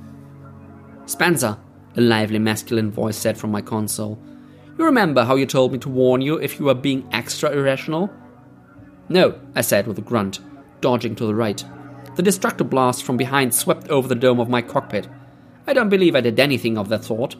[1.05, 1.57] Spencer,
[1.95, 4.19] a lively masculine voice said from my console,
[4.77, 8.11] you remember how you told me to warn you if you were being extra irrational?
[9.09, 10.39] No, I said with a grunt,
[10.81, 11.63] dodging to the right.
[12.15, 15.07] The destructor blast from behind swept over the dome of my cockpit.
[15.65, 17.35] I don't believe I did anything of that sort.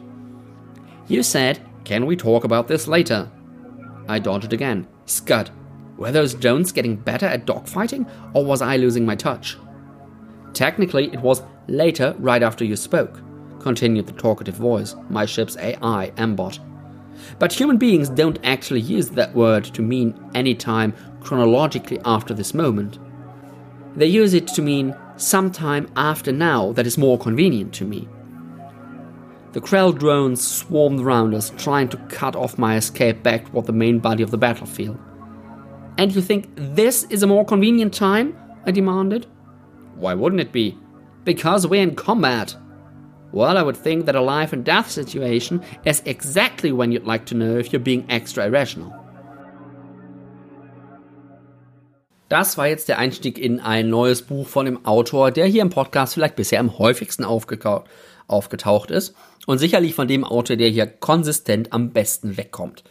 [1.08, 3.30] You said, Can we talk about this later?
[4.08, 4.86] I dodged again.
[5.06, 5.50] Scud.
[5.96, 9.56] Were those drones getting better at dogfighting, or was I losing my touch?
[10.52, 13.20] Technically, it was later, right after you spoke,
[13.58, 16.58] continued the talkative voice, my ship's AI, Mbot.
[17.38, 22.54] But human beings don't actually use that word to mean any time chronologically after this
[22.54, 22.98] moment.
[23.96, 28.08] They use it to mean sometime after now that is more convenient to me.
[29.52, 33.72] The Krell drones swarmed around us, trying to cut off my escape back toward the
[33.72, 34.98] main body of the battlefield.
[35.96, 38.36] And you think this is a more convenient time?
[38.66, 39.26] I demanded.
[39.96, 40.76] Why wouldn't it be?
[41.24, 42.56] Because we're in combat.
[43.32, 47.24] Well, I would think that a life and death situation is exactly when you'd like
[47.26, 48.94] to know if you're being extra irrational.
[52.28, 55.70] Das war jetzt der Einstieg in ein neues Buch von dem Autor, der hier im
[55.70, 59.14] Podcast vielleicht bisher am häufigsten aufgetaucht ist
[59.48, 62.84] und sicherlich von dem Autor, der hier konsistent am besten wegkommt.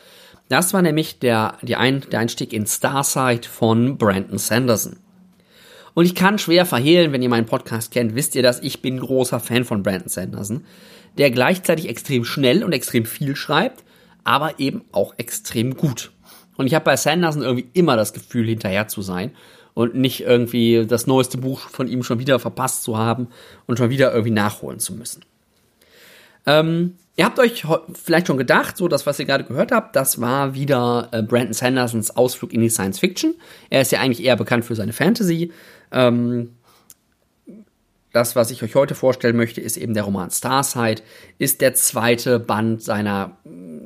[0.50, 4.96] Das war nämlich der, Ein, der Einstieg in Starsight von Brandon Sanderson.
[5.94, 9.00] Und ich kann schwer verhehlen, wenn ihr meinen Podcast kennt, wisst ihr, dass ich bin
[9.00, 10.66] großer Fan von Brandon Sanderson,
[11.20, 13.84] der gleichzeitig extrem schnell und extrem viel schreibt,
[14.24, 16.12] aber eben auch extrem gut.
[16.56, 19.30] Und ich habe bei Sanderson irgendwie immer das Gefühl, hinterher zu sein
[19.76, 23.28] und nicht irgendwie das neueste Buch von ihm schon wieder verpasst zu haben
[23.68, 25.22] und schon wieder irgendwie nachholen zu müssen.
[26.48, 30.20] Ähm, ihr habt euch vielleicht schon gedacht, so das, was ihr gerade gehört habt, das
[30.20, 33.36] war wieder äh, Brandon Sandersons Ausflug in die Science Fiction.
[33.70, 35.52] Er ist ja eigentlich eher bekannt für seine Fantasy.
[35.92, 36.52] Ähm,
[38.14, 41.04] das, was ich euch heute vorstellen möchte, ist eben der Roman Starsight,
[41.38, 43.38] ist der zweite Band seiner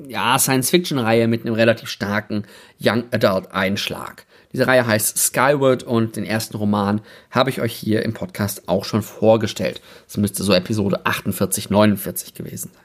[0.08, 2.44] ja, Science-Fiction-Reihe mit einem relativ starken
[2.80, 4.26] Young Adult-Einschlag.
[4.54, 8.86] Diese Reihe heißt Skyward und den ersten Roman habe ich euch hier im Podcast auch
[8.86, 9.82] schon vorgestellt.
[10.08, 12.84] Das müsste so Episode 48, 49 gewesen sein.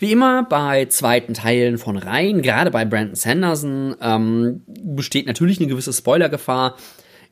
[0.00, 5.68] Wie immer bei zweiten Teilen von Reihen, gerade bei Brandon Sanderson, ähm, besteht natürlich eine
[5.68, 6.76] gewisse Spoilergefahr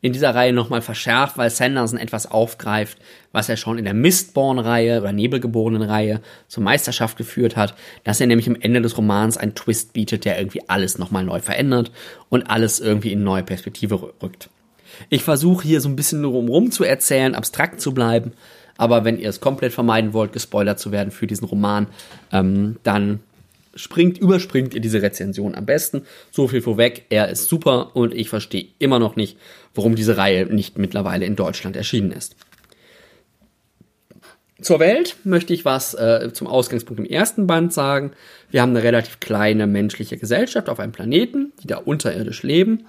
[0.00, 2.98] in dieser Reihe nochmal verschärft, weil Sanderson etwas aufgreift,
[3.32, 8.48] was er schon in der Mistborn-Reihe oder Nebelgeborenen-Reihe zur Meisterschaft geführt hat, dass er nämlich
[8.48, 11.90] am Ende des Romans einen Twist bietet, der irgendwie alles nochmal neu verändert
[12.28, 14.50] und alles irgendwie in neue Perspektive rückt.
[15.08, 18.32] Ich versuche hier so ein bisschen rum zu erzählen, abstrakt zu bleiben,
[18.76, 21.88] aber wenn ihr es komplett vermeiden wollt, gespoilert zu werden für diesen Roman,
[22.32, 23.20] ähm, dann
[23.74, 26.02] springt, überspringt ihr diese Rezension am besten.
[26.30, 29.36] So viel vorweg, er ist super und ich verstehe immer noch nicht,
[29.76, 32.36] warum diese Reihe nicht mittlerweile in Deutschland erschienen ist.
[34.60, 38.12] Zur Welt möchte ich was äh, zum Ausgangspunkt im ersten Band sagen.
[38.50, 42.86] Wir haben eine relativ kleine menschliche Gesellschaft auf einem Planeten, die da unterirdisch leben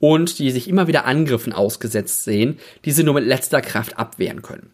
[0.00, 4.42] und die sich immer wieder Angriffen ausgesetzt sehen, die sie nur mit letzter Kraft abwehren
[4.42, 4.70] können.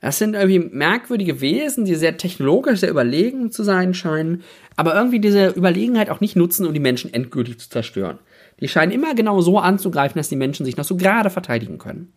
[0.00, 4.44] Das sind irgendwie merkwürdige Wesen, die sehr technologisch sehr überlegen zu sein scheinen,
[4.76, 8.18] aber irgendwie diese Überlegenheit auch nicht nutzen, um die Menschen endgültig zu zerstören.
[8.60, 12.12] Die scheinen immer genau so anzugreifen, dass die Menschen sich noch so gerade verteidigen können.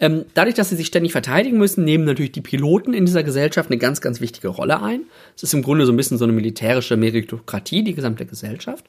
[0.00, 3.70] Ähm, dadurch, dass sie sich ständig verteidigen müssen, nehmen natürlich die Piloten in dieser Gesellschaft
[3.70, 5.02] eine ganz, ganz wichtige Rolle ein.
[5.36, 8.84] Es ist im Grunde so ein bisschen so eine militärische Meritokratie, die gesamte Gesellschaft.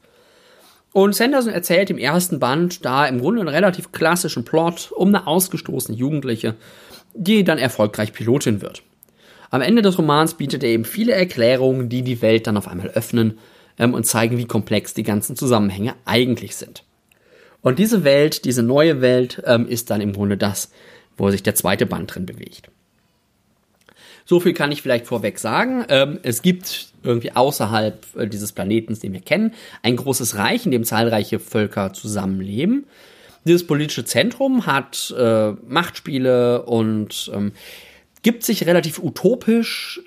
[0.91, 5.27] Und Sanderson erzählt im ersten Band da im Grunde einen relativ klassischen Plot um eine
[5.27, 6.55] ausgestoßene Jugendliche,
[7.13, 8.81] die dann erfolgreich Pilotin wird.
[9.51, 12.89] Am Ende des Romans bietet er eben viele Erklärungen, die die Welt dann auf einmal
[12.89, 13.37] öffnen
[13.77, 16.83] ähm, und zeigen, wie komplex die ganzen Zusammenhänge eigentlich sind.
[17.61, 20.71] Und diese Welt, diese neue Welt, ähm, ist dann im Grunde das,
[21.17, 22.69] wo sich der zweite Band drin bewegt.
[24.25, 25.85] So viel kann ich vielleicht vorweg sagen.
[25.89, 30.71] Ähm, es gibt irgendwie außerhalb äh, dieses Planetens, den wir kennen, ein großes Reich, in
[30.71, 32.85] dem zahlreiche Völker zusammenleben.
[33.45, 37.51] Dieses politische Zentrum hat äh, Machtspiele und ähm,
[38.21, 40.01] gibt sich relativ utopisch,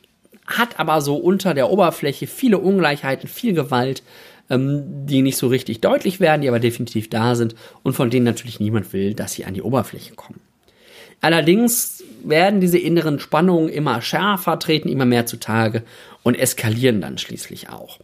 [0.47, 4.03] hat aber so unter der Oberfläche viele Ungleichheiten, viel Gewalt,
[4.51, 8.25] ähm, die nicht so richtig deutlich werden, die aber definitiv da sind und von denen
[8.25, 10.41] natürlich niemand will, dass sie an die Oberfläche kommen.
[11.21, 15.83] Allerdings werden diese inneren Spannungen immer schärfer, treten immer mehr zutage
[16.23, 17.99] und eskalieren dann schließlich auch.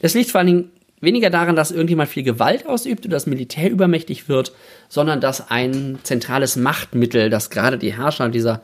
[0.00, 0.70] Das liegt vor allen Dingen
[1.00, 4.52] weniger daran, dass irgendjemand viel Gewalt ausübt oder das Militär übermächtig wird,
[4.88, 8.62] sondern dass ein zentrales Machtmittel, das gerade die Herrscher dieser,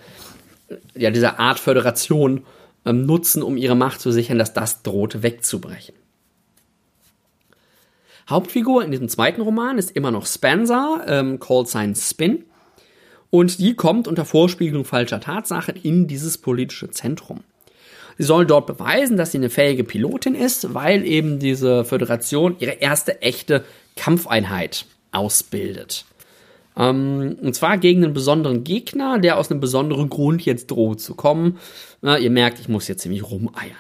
[0.97, 2.45] ja, dieser Art Föderation
[2.85, 5.95] ähm, nutzen, um ihre Macht zu sichern, dass das droht wegzubrechen.
[8.29, 12.45] Hauptfigur in diesem zweiten Roman ist immer noch Spencer, ähm, Called Sign Spin.
[13.31, 17.41] Und die kommt unter Vorspiegelung falscher Tatsachen in dieses politische Zentrum.
[18.19, 22.73] Sie soll dort beweisen, dass sie eine fähige Pilotin ist, weil eben diese Föderation ihre
[22.73, 23.65] erste echte
[23.97, 26.05] Kampfeinheit ausbildet.
[26.77, 31.15] Ähm, und zwar gegen einen besonderen Gegner, der aus einem besonderen Grund jetzt droht zu
[31.15, 31.59] kommen.
[32.01, 33.77] Na, ihr merkt, ich muss jetzt ziemlich rumeiern.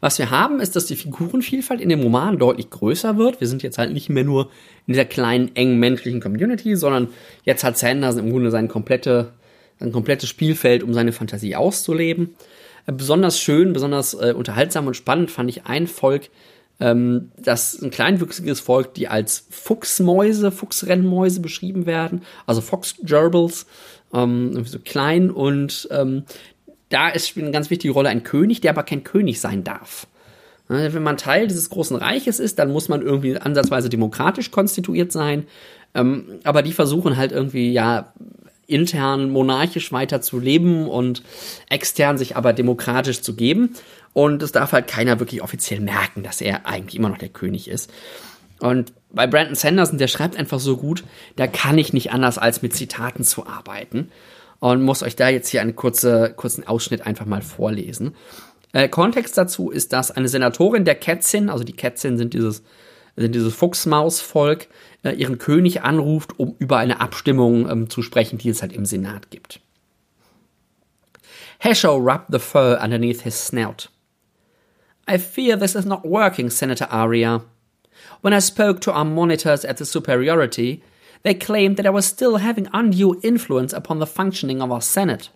[0.00, 3.40] Was wir haben, ist, dass die Figurenvielfalt in dem Roman deutlich größer wird.
[3.40, 4.50] Wir sind jetzt halt nicht mehr nur
[4.86, 7.08] in dieser kleinen, engen menschlichen Community, sondern
[7.44, 9.32] jetzt hat Sanders im Grunde sein, komplette,
[9.80, 12.34] sein komplettes Spielfeld, um seine Fantasie auszuleben.
[12.86, 16.28] Äh, besonders schön, besonders äh, unterhaltsam und spannend fand ich ein Volk,
[16.80, 23.66] ähm, das ein kleinwüchsiges Volk, die als Fuchsmäuse, Fuchsrennmäuse beschrieben werden, also Fox Gerbils,
[24.12, 26.24] ähm, so klein und ähm,
[26.88, 30.06] da ist spielt eine ganz wichtige Rolle ein König, der aber kein König sein darf.
[30.68, 35.46] Wenn man Teil dieses großen Reiches ist, dann muss man irgendwie ansatzweise demokratisch konstituiert sein.
[35.94, 38.12] Ähm, aber die versuchen halt irgendwie, ja,
[38.66, 41.22] intern monarchisch weiter zu leben und
[41.68, 43.74] extern sich aber demokratisch zu geben.
[44.14, 47.68] Und es darf halt keiner wirklich offiziell merken, dass er eigentlich immer noch der König
[47.68, 47.92] ist.
[48.60, 51.04] Und bei Brandon Sanderson, der schreibt einfach so gut,
[51.36, 54.10] da kann ich nicht anders als mit Zitaten zu arbeiten
[54.60, 58.14] und muss euch da jetzt hier einen kurze, kurzen Ausschnitt einfach mal vorlesen.
[58.72, 62.62] Äh, Kontext dazu ist, dass eine Senatorin der Kätzin, also die Kätzin sind dieses,
[63.16, 64.68] sind dieses Fuchsmausvolk,
[65.02, 68.86] äh, ihren König anruft, um über eine Abstimmung ähm, zu sprechen, die es halt im
[68.86, 69.60] Senat gibt.
[71.58, 73.88] Hesho rubbed the fur underneath his snout.
[75.06, 77.42] I fear this is not working, Senator Aria.
[78.20, 80.82] When I spoke to our monitors at the Superiority,
[81.22, 85.30] they claimed that I was still having undue influence upon the functioning of our Senate.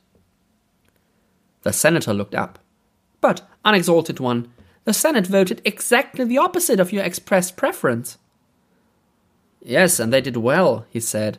[1.63, 2.59] The senator looked up.
[3.21, 4.53] But, unexalted one,
[4.85, 8.17] the Senate voted exactly the opposite of your expressed preference.
[9.61, 11.39] Yes, and they did well, he said.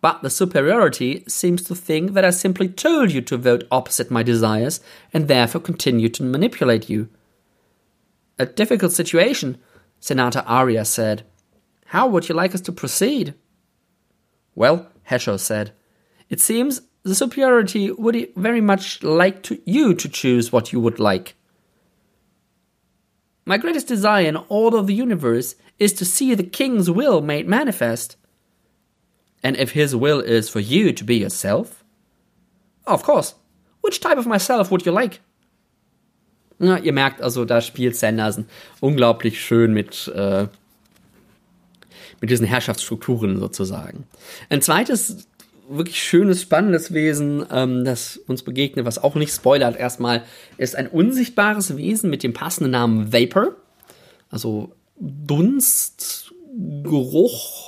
[0.00, 4.22] But the superiority seems to think that I simply told you to vote opposite my
[4.22, 4.80] desires
[5.12, 7.08] and therefore continue to manipulate you.
[8.38, 9.58] A difficult situation,
[10.00, 11.24] Senator Aria said.
[11.86, 13.34] How would you like us to proceed?
[14.54, 15.72] Well, Hesho said,
[16.28, 20.98] it seems the superiority would very much like to you to choose what you would
[20.98, 21.34] like.
[23.44, 27.46] My greatest desire in all of the universe is to see the king's will made
[27.46, 28.16] manifest.
[29.42, 31.84] And if his will is for you to be yourself?
[32.86, 33.34] Of course.
[33.82, 35.20] Which type of myself would you like?
[36.58, 38.46] Na, ihr merkt also, da spielt Sanderson
[38.80, 40.46] unglaublich schön mit äh,
[42.20, 44.06] mit diesen Herrschaftsstrukturen sozusagen.
[44.48, 45.28] Ein zweites
[45.68, 50.22] wirklich schönes, spannendes Wesen, ähm, das uns begegnet, was auch nicht spoilert erstmal,
[50.56, 53.54] ist ein unsichtbares Wesen mit dem passenden Namen Vapor.
[54.30, 56.32] Also Dunst,
[56.82, 57.63] Geruch,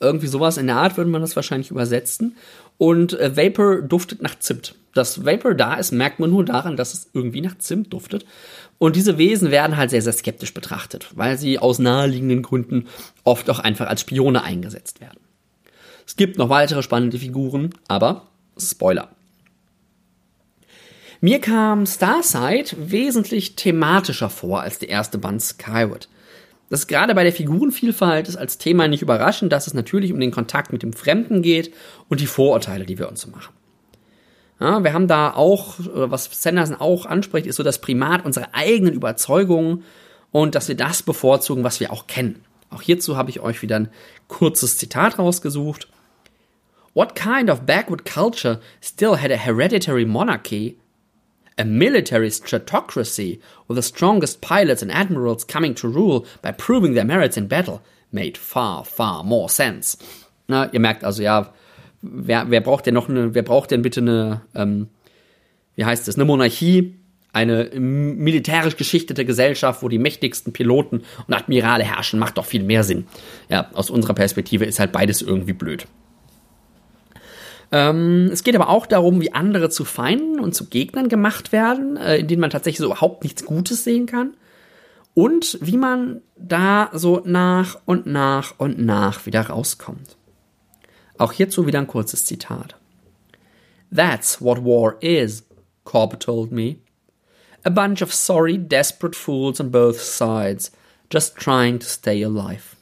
[0.00, 2.36] irgendwie sowas in der Art würde man das wahrscheinlich übersetzen.
[2.76, 4.74] Und äh, Vapor duftet nach Zimt.
[4.94, 8.24] Dass Vapor da ist, merkt man nur daran, dass es irgendwie nach Zimt duftet.
[8.78, 12.86] Und diese Wesen werden halt sehr, sehr skeptisch betrachtet, weil sie aus naheliegenden Gründen
[13.24, 15.18] oft auch einfach als Spione eingesetzt werden.
[16.06, 19.10] Es gibt noch weitere spannende Figuren, aber Spoiler.
[21.20, 26.08] Mir kam Starsight wesentlich thematischer vor als der erste Band Skyward.
[26.70, 30.20] Das ist gerade bei der Figurenvielfalt ist als Thema nicht überraschend, dass es natürlich um
[30.20, 31.72] den Kontakt mit dem Fremden geht
[32.08, 33.54] und die Vorurteile, die wir uns so machen.
[34.60, 38.92] Ja, wir haben da auch, was Sanderson auch anspricht, ist so das Primat unserer eigenen
[38.92, 39.84] Überzeugungen
[40.30, 42.44] und dass wir das bevorzugen, was wir auch kennen.
[42.70, 43.88] Auch hierzu habe ich euch wieder ein
[44.26, 45.88] kurzes Zitat rausgesucht.
[46.92, 50.76] What kind of backward culture still had a hereditary monarchy?
[51.58, 57.04] A military stratocracy with the strongest pilots and admirals coming to rule by proving their
[57.04, 57.82] merits in battle
[58.12, 59.98] made far, far more sense.
[60.46, 61.52] Na, ihr merkt also ja,
[62.00, 64.88] wer, wer braucht denn noch eine, wer braucht denn bitte eine, ähm,
[65.76, 66.94] wie heißt es, eine Monarchie,
[67.32, 72.84] eine militärisch geschichtete Gesellschaft, wo die mächtigsten Piloten und Admirale herrschen, macht doch viel mehr
[72.84, 73.06] Sinn.
[73.48, 75.86] Ja, aus unserer Perspektive ist halt beides irgendwie blöd.
[77.70, 81.96] Ähm, es geht aber auch darum, wie andere zu Feinden und zu Gegnern gemacht werden,
[81.96, 84.34] äh, in denen man tatsächlich so überhaupt nichts Gutes sehen kann.
[85.14, 90.16] Und wie man da so nach und nach und nach wieder rauskommt.
[91.18, 92.76] Auch hierzu wieder ein kurzes Zitat.
[93.94, 95.44] That's what war is,
[95.84, 96.76] Cobb told me.
[97.64, 100.70] A bunch of sorry, desperate fools on both sides,
[101.10, 102.76] just trying to stay alive.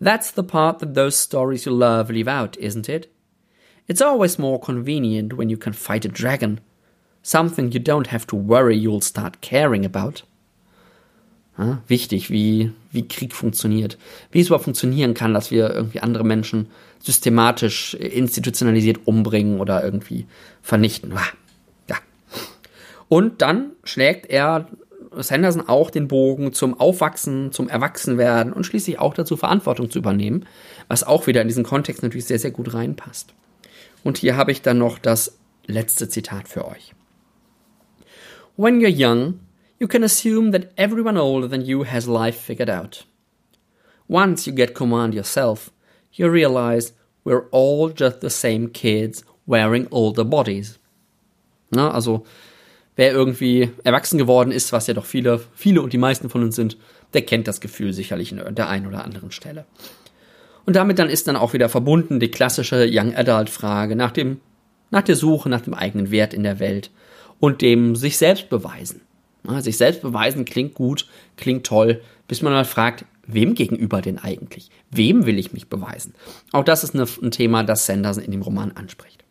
[0.00, 3.11] That's the part that those stories you love leave out, isn't it?
[3.86, 6.60] It's always more convenient when you can fight a dragon.
[7.22, 10.22] Something you don't have to worry you'll start caring about.
[11.58, 13.98] Ja, wichtig, wie, wie Krieg funktioniert.
[14.30, 16.68] Wie es überhaupt funktionieren kann, dass wir irgendwie andere Menschen
[16.98, 20.26] systematisch, institutionalisiert umbringen oder irgendwie
[20.62, 21.12] vernichten.
[21.88, 21.96] Ja.
[23.08, 24.68] Und dann schlägt er
[25.14, 30.46] Sanderson auch den Bogen zum Aufwachsen, zum Erwachsenwerden und schließlich auch dazu, Verantwortung zu übernehmen,
[30.88, 33.34] was auch wieder in diesen Kontext natürlich sehr, sehr gut reinpasst.
[34.04, 36.94] Und hier habe ich dann noch das letzte Zitat für euch.
[38.56, 39.40] When you're young,
[39.78, 43.06] you can assume that everyone older than you has life figured out.
[44.08, 45.70] Once you get command yourself,
[46.12, 46.92] you realize
[47.24, 50.78] we're all just the same kids wearing older bodies.
[51.70, 52.26] Na, also,
[52.96, 56.56] wer irgendwie erwachsen geworden ist, was ja doch viele, viele und die meisten von uns
[56.56, 56.76] sind,
[57.14, 59.64] der kennt das Gefühl sicherlich an der einen oder anderen Stelle.
[60.64, 64.40] Und damit dann ist dann auch wieder verbunden die klassische Young Adult Frage nach dem,
[64.90, 66.90] nach der Suche nach dem eigenen Wert in der Welt
[67.40, 69.00] und dem sich selbst beweisen.
[69.58, 74.70] Sich selbst beweisen klingt gut, klingt toll, bis man mal fragt, wem gegenüber denn eigentlich?
[74.90, 76.14] Wem will ich mich beweisen?
[76.52, 79.24] Auch das ist ein Thema, das Sanderson in dem Roman anspricht.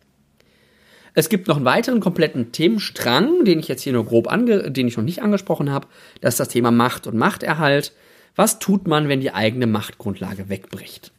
[1.13, 4.87] Es gibt noch einen weiteren kompletten Themenstrang, den ich jetzt hier nur grob ange, den
[4.87, 5.87] ich noch nicht angesprochen habe.
[6.19, 7.93] Das ist das Thema Macht und Machterhalt.
[8.35, 11.11] Was tut man, wenn die eigene Machtgrundlage wegbricht?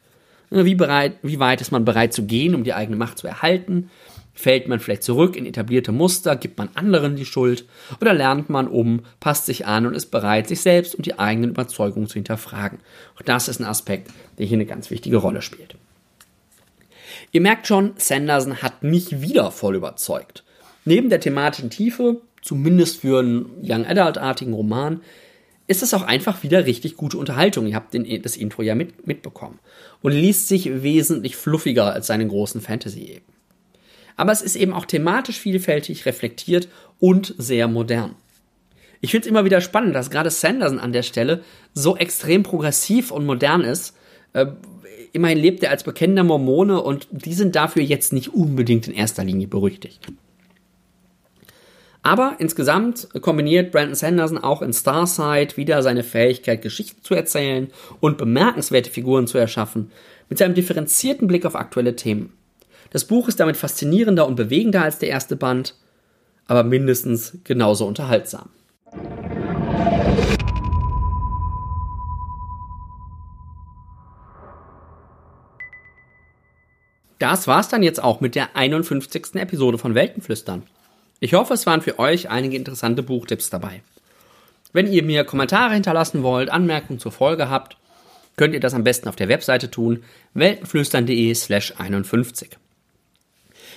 [0.53, 3.90] Wie, bereit, wie weit ist man bereit zu gehen, um die eigene Macht zu erhalten?
[4.34, 7.66] Fällt man vielleicht zurück in etablierte Muster, gibt man anderen die Schuld
[8.00, 11.50] oder lernt man um, passt sich an und ist bereit, sich selbst und die eigenen
[11.50, 12.78] Überzeugungen zu hinterfragen.
[13.16, 15.76] Auch das ist ein Aspekt, der hier eine ganz wichtige Rolle spielt.
[17.30, 20.44] Ihr merkt schon, Sanderson hat mich wieder voll überzeugt.
[20.84, 25.00] Neben der thematischen Tiefe, zumindest für einen Young Adult-artigen Roman,
[25.72, 27.66] ist es auch einfach wieder richtig gute Unterhaltung.
[27.66, 29.58] Ihr habt den, das Intro ja mit, mitbekommen.
[30.00, 33.32] Und liest sich wesentlich fluffiger als seine großen Fantasy-Eben
[34.16, 36.68] aber es ist eben auch thematisch vielfältig, reflektiert
[36.98, 38.14] und sehr modern.
[39.00, 41.42] Ich finde es immer wieder spannend, dass gerade Sanderson an der Stelle
[41.74, 43.96] so extrem progressiv und modern ist.
[44.32, 44.46] Äh,
[45.12, 49.24] immerhin lebt er als bekennender Mormone und die sind dafür jetzt nicht unbedingt in erster
[49.24, 50.00] Linie berüchtigt.
[52.03, 58.18] Aber insgesamt kombiniert Brandon Sanderson auch in Starside wieder seine Fähigkeit, Geschichten zu erzählen und
[58.18, 59.92] bemerkenswerte Figuren zu erschaffen,
[60.28, 62.32] mit seinem differenzierten Blick auf aktuelle Themen.
[62.90, 65.76] Das Buch ist damit faszinierender und bewegender als der erste Band,
[66.46, 68.48] aber mindestens genauso unterhaltsam.
[77.20, 79.36] Das war's dann jetzt auch mit der 51.
[79.36, 80.64] Episode von Weltenflüstern.
[81.24, 83.82] Ich hoffe, es waren für euch einige interessante Buchtipps dabei.
[84.72, 87.76] Wenn ihr mir Kommentare hinterlassen wollt, Anmerkungen zur Folge habt,
[88.36, 90.02] könnt ihr das am besten auf der Webseite tun,
[90.34, 92.58] weltenflüstern.de slash 51.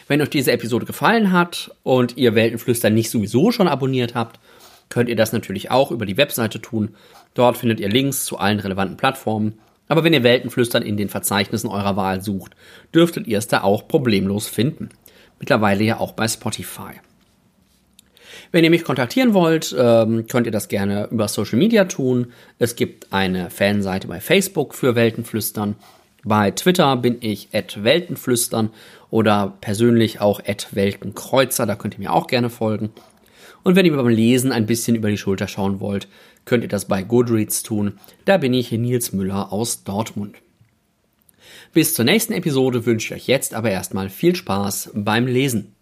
[0.08, 4.40] Wenn euch diese Episode gefallen hat und ihr Weltenflüstern nicht sowieso schon abonniert habt,
[4.90, 6.96] könnt ihr das natürlich auch über die Webseite tun.
[7.36, 9.60] Dort findet ihr Links zu allen relevanten Plattformen.
[9.88, 12.56] Aber wenn ihr Weltenflüstern in den Verzeichnissen eurer Wahl sucht,
[12.92, 14.90] dürftet ihr es da auch problemlos finden.
[15.38, 16.94] Mittlerweile ja auch bei Spotify.
[18.56, 22.28] Wenn ihr mich kontaktieren wollt, ähm, könnt ihr das gerne über Social Media tun.
[22.58, 25.76] Es gibt eine Fanseite bei Facebook für Weltenflüstern.
[26.24, 28.70] Bei Twitter bin ich at Weltenflüstern
[29.10, 32.92] oder persönlich auch at Weltenkreuzer, da könnt ihr mir auch gerne folgen.
[33.64, 36.08] Und wenn ihr beim Lesen ein bisschen über die Schulter schauen wollt,
[36.46, 38.00] könnt ihr das bei Goodreads tun.
[38.24, 40.38] Da bin ich Nils Müller aus Dortmund.
[41.74, 45.74] Bis zur nächsten Episode wünsche ich euch jetzt aber erstmal viel Spaß beim Lesen.